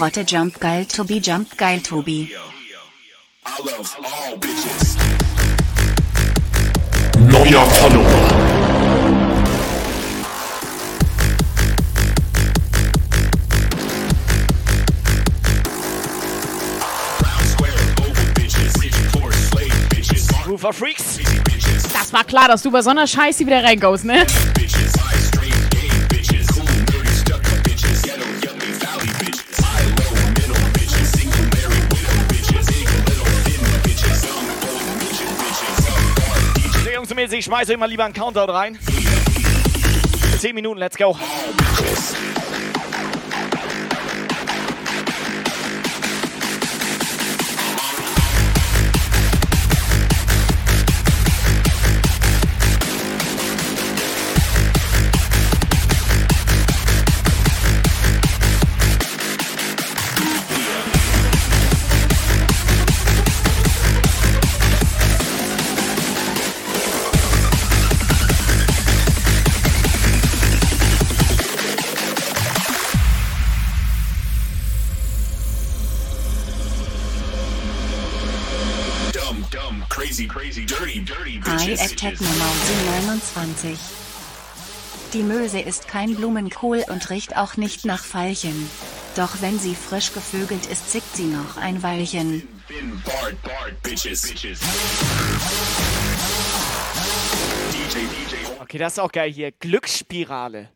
[0.00, 2.30] Liebesgrotte Jump Geil Tobi Jump Geil Tobi.
[7.28, 8.06] Neuer Follower.
[20.48, 21.18] Roofer Freaks.
[21.92, 24.26] Das war klar, dass du bei so einer Scheiße wieder reingost, ne?
[37.40, 38.78] Ich schmeiße mal lieber einen Countdown rein.
[40.38, 41.16] 10 Minuten, let's go.
[83.50, 83.78] 29.
[85.12, 88.70] Die Möse ist kein Blumenkohl und riecht auch nicht nach Veilchen.
[89.16, 92.46] Doch wenn sie frisch gevögelt ist, zickt sie noch ein Weilchen.
[98.60, 99.50] Okay, das ist auch geil hier.
[99.50, 100.68] Glücksspirale.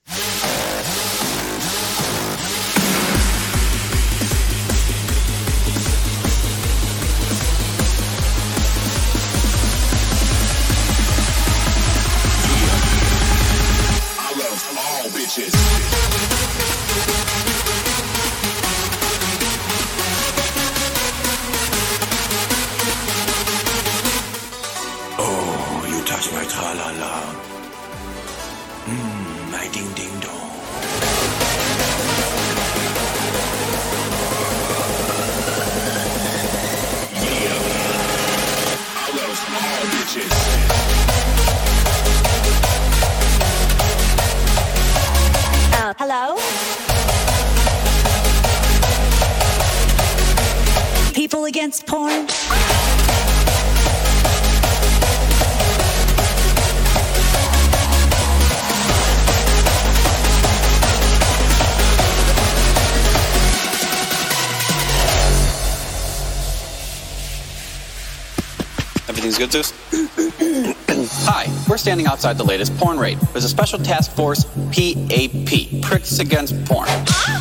[45.85, 46.37] Uh, hello?
[51.13, 52.27] People against porn?
[69.07, 70.75] Everything's good, Zeus?
[71.11, 73.19] Hi, we're standing outside the latest porn raid.
[73.33, 76.89] There's a special task force, PAP, Pricks Against Porn.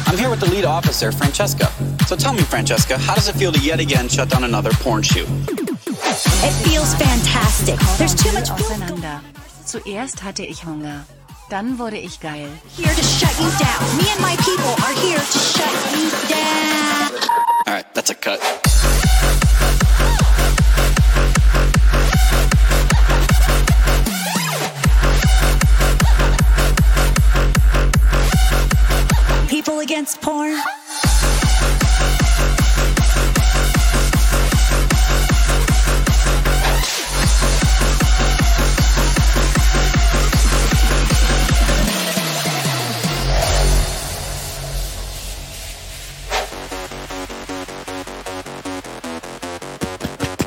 [0.06, 1.72] I'm here with the lead officer, Francesca.
[2.08, 5.04] So tell me, Francesca, how does it feel to yet again shut down another porn
[5.04, 5.28] shoot?
[5.48, 7.80] It feels fantastic.
[7.98, 9.22] There's too much auseinander.
[9.66, 11.06] Zuerst hatte ich Hunger.
[11.50, 12.50] Dann wurde ich geil.
[12.76, 13.98] Here to shut you down.
[13.98, 17.12] Me and my people are here to shut you down.
[17.68, 18.40] All right, that's a cut.
[29.94, 30.58] Against porn.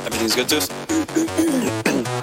[0.05, 0.67] Everything's good, Zeus?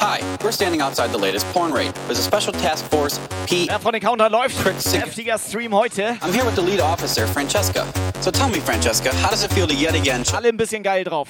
[0.01, 1.93] Hi, we're standing outside the latest porn raid.
[2.05, 3.67] There's a special task force, P.
[3.67, 4.55] Wer von den Counter läuft?
[4.65, 6.17] Heftiger Stream heute.
[6.21, 7.85] I'm here with the lead officer, Francesca.
[8.21, 11.03] So tell me, Francesca, how does it feel to yet again Alle ein bisschen geil
[11.03, 11.27] drauf.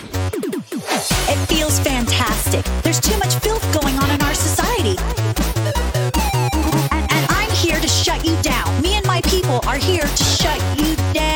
[1.27, 2.63] It feels fantastic.
[2.83, 4.97] There's too much filth going on in our society.
[6.91, 8.81] And, and I'm here to shut you down.
[8.81, 11.33] Me and my people are here to shut you down.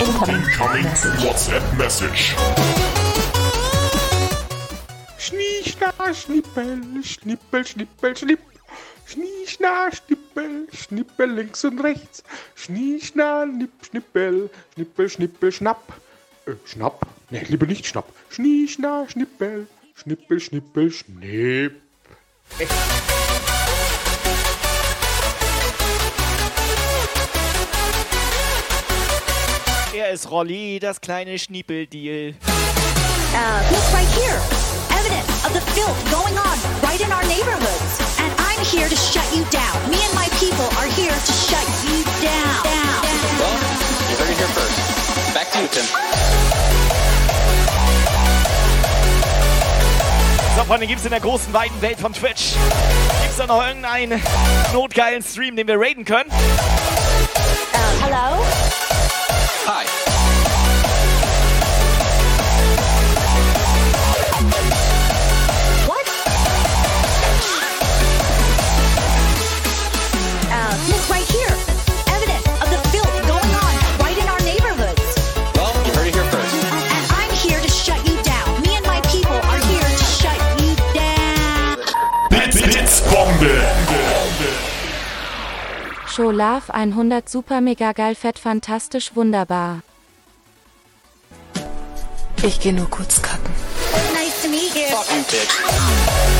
[0.00, 0.42] Incoming
[1.22, 2.89] WhatsApp message.
[6.14, 8.40] Schnippel, schnippel, schnippel, schnipp.
[9.06, 12.22] Schnie, schnippel, schnippel links und rechts.
[12.54, 13.00] Schnie,
[13.58, 16.00] nipp, schnippel, schnippel, schnippel, schnapp.
[16.46, 17.06] Äh, schnapp?
[17.30, 18.08] Ne, lieber nicht schnapp.
[18.28, 21.80] Schnie, schnippel, schnippel, schnippel, schnipp.
[29.94, 32.34] Er ist Rolli, das kleine Schniepeldeal.
[33.32, 34.38] Uh, look right here.
[34.90, 37.92] Evidence of the filth going on right in our neighborhoods.
[38.18, 39.78] And I'm here to shut you down.
[39.88, 42.64] Me and my people are here to shut you down.
[42.66, 43.38] down, down.
[43.38, 43.56] Well,
[44.10, 45.34] you heard it here first.
[45.34, 45.86] Back to you, Tim.
[50.56, 52.54] So, Freunde, gibt's in der großen, weiten Welt von Twitch?
[53.22, 54.20] Gibt's da noch irgendeinen
[54.72, 56.30] notgeilen Stream, den wir raiden können?
[58.00, 58.44] hello?
[59.66, 59.99] Hi.
[86.10, 89.82] Scholaf 100 super mega geil fett fantastisch wunderbar.
[92.42, 93.54] Ich gehe nur kurz kacken.
[94.12, 94.96] Nice to meet you.
[94.96, 96.39] Fuck you, bitch.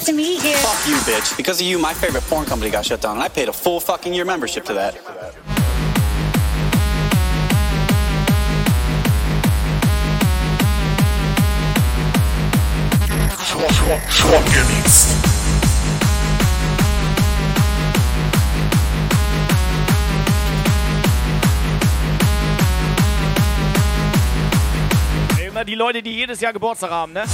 [0.00, 0.56] Nice to meet you.
[0.56, 1.36] Fuck you, bitch.
[1.36, 3.80] Because of you, my favorite porn company got shut down, and I paid a full
[3.80, 4.94] fucking year membership to that.
[14.52, 15.08] Gemixt.
[25.46, 27.24] Immer die Leute, die jedes Jahr Geburtstag haben, ne?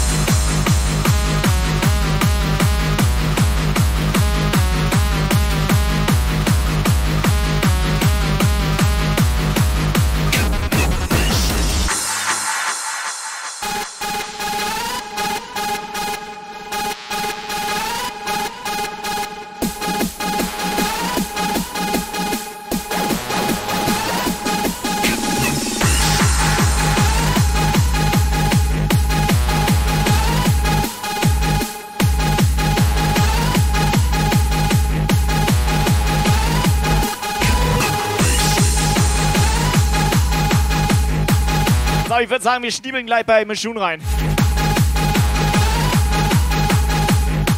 [42.17, 44.01] Genau, ich würde sagen, wir schniebeln gleich bei Mischun rein.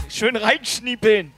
[0.09, 1.33] Schön reinschniepeln.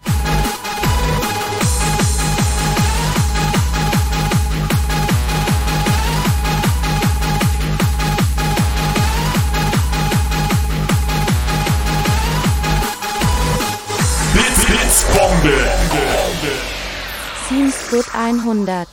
[15.12, 15.70] Bombe.
[17.48, 18.88] Teamsfoot 100.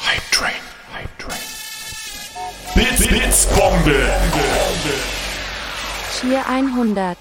[0.00, 0.69] Hype Train.
[2.80, 4.10] Blitz, Blitzbombe.
[6.18, 7.18] Cheer 100.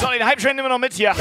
[0.00, 1.14] So, den Hype-Train nehmen wir noch mit hier.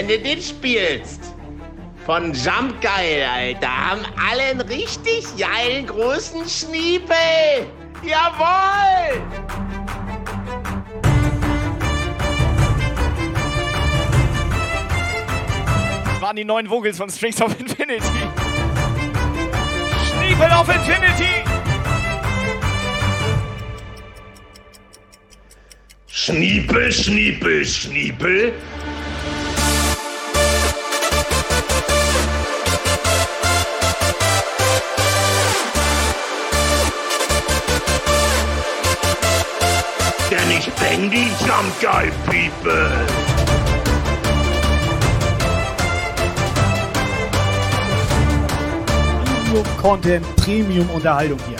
[0.00, 1.20] Wenn du das spielst,
[2.06, 7.66] von Jump Geil, Alter, haben alle einen richtig geilen großen Schniepel.
[8.02, 9.20] Jawohl!
[16.06, 18.02] Das waren die neuen Vogels von Strings of Infinity.
[20.08, 21.44] Schniepel auf Infinity.
[26.06, 28.54] Schniepel, Schniepel, Schniepel.
[49.90, 51.56] Premium-Content, Premium-Unterhaltung hier.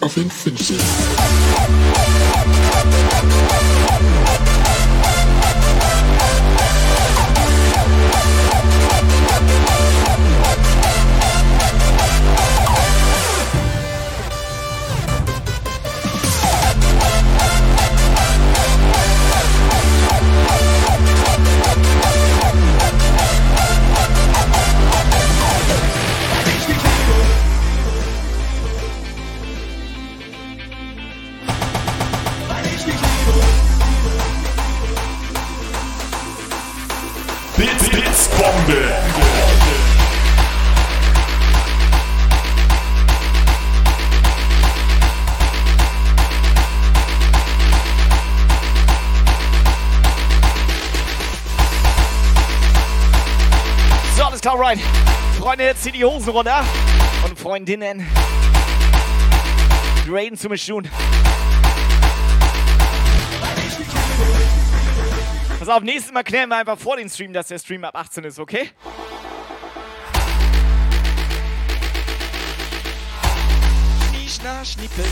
[0.00, 0.78] Of Infinity.
[3.04, 3.63] Blitz,
[55.64, 56.62] Jetzt ziehen die Hosen runter.
[57.24, 58.06] Und Freundinnen.
[60.06, 60.86] Graden zu Mischun.
[65.58, 68.24] Pass auf, nächstes Mal klären wir einfach vor dem Stream, dass der Stream ab 18
[68.24, 68.68] ist, okay?
[74.10, 75.04] Schnieschna, Schnippel.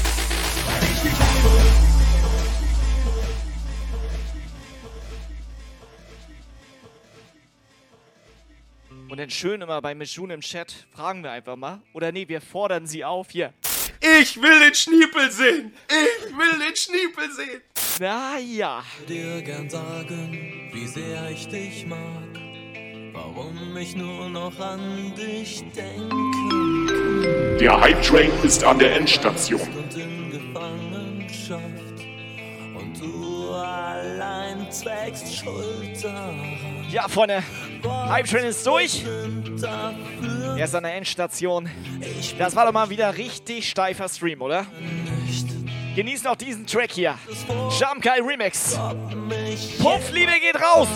[9.22, 11.80] Dann schön immer bei Mischun im Chat fragen wir einfach mal.
[11.92, 13.52] Oder nee, wir fordern sie auf hier.
[14.20, 15.72] Ich will den Schniepel sehen!
[15.86, 17.62] Ich will den Schniepel sehen!
[18.00, 18.82] Na ja.
[19.08, 22.00] dir gern sagen, wie sehr ich dich mag.
[23.12, 26.88] Warum mich nur noch an dich denken.
[27.60, 29.60] Der Hype Train ist an der Endstation.
[29.60, 31.81] Und in Gefangenschaft
[33.62, 34.66] allein
[35.32, 36.58] Schuld daran.
[36.90, 37.42] Ja, Freunde,
[38.08, 39.04] Hype Train ist durch.
[40.56, 41.68] Er ist an der Endstation.
[42.38, 44.66] Das war doch mal wieder richtig steifer Stream, oder?
[45.94, 47.18] Genießt noch diesen Track hier.
[48.00, 48.78] Guy Remix.
[49.78, 50.88] Puffliebe geht raus.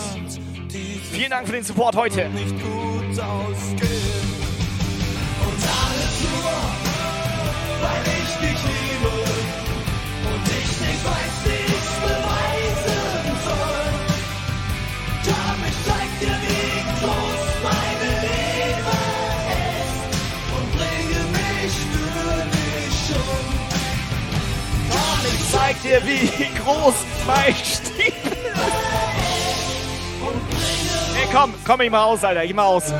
[1.12, 2.30] Vielen Dank für den Support heute.
[25.66, 26.28] Zeig dir, wie
[26.62, 26.94] groß
[27.26, 28.56] mein Stiefel ist.
[31.14, 32.92] Hey, komm, komm ich mal aus, Alter, ich mal aus.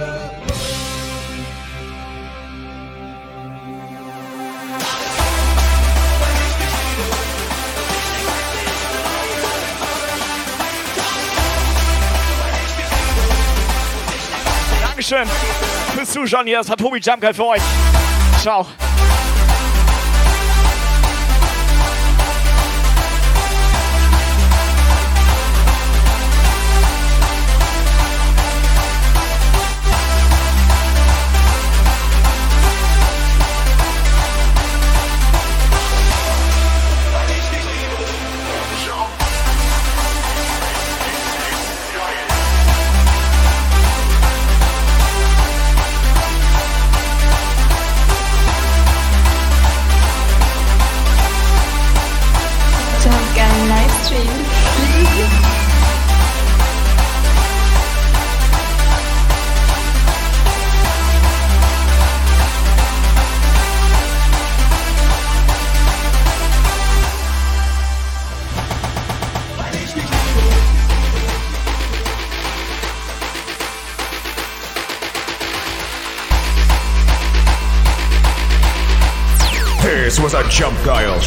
[14.82, 15.28] Dankeschön
[15.94, 16.58] fürs Zuschauen hier.
[16.58, 17.62] Das hat Tobi Jumpguy für euch.
[18.40, 18.66] Ciao.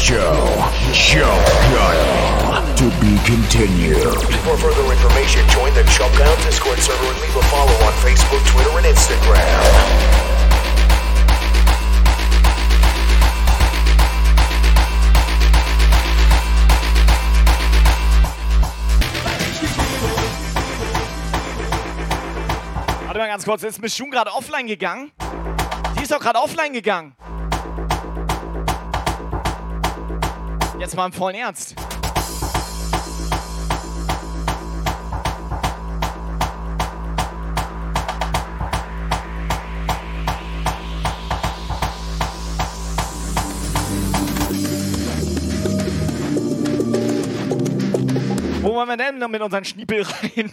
[0.00, 1.20] Jump Guile show.
[1.20, 2.74] Jump Guile.
[2.76, 4.16] To be continued.
[4.44, 8.44] For further information, join the Jump Guile Discord server and leave a follow on Facebook,
[8.46, 10.00] Twitter, and Instagram.
[23.04, 25.12] Warte mal ganz kurz, ist Miss June gerade offline gegangen?
[25.98, 27.14] Die ist doch gerade offline gegangen.
[31.00, 31.74] Mal im vollen Ernst.
[48.60, 50.52] Wo wollen wir denn mit unseren Schniepel rein?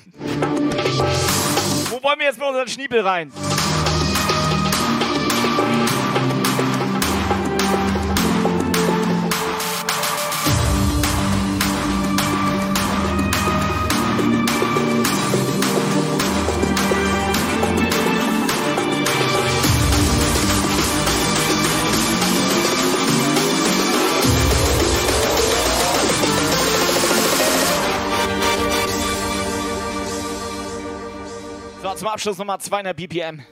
[1.89, 3.33] Wo wollen wir jetzt mit unseren Schniepel rein?
[32.17, 33.43] Abschluss nochmal 200 BPM.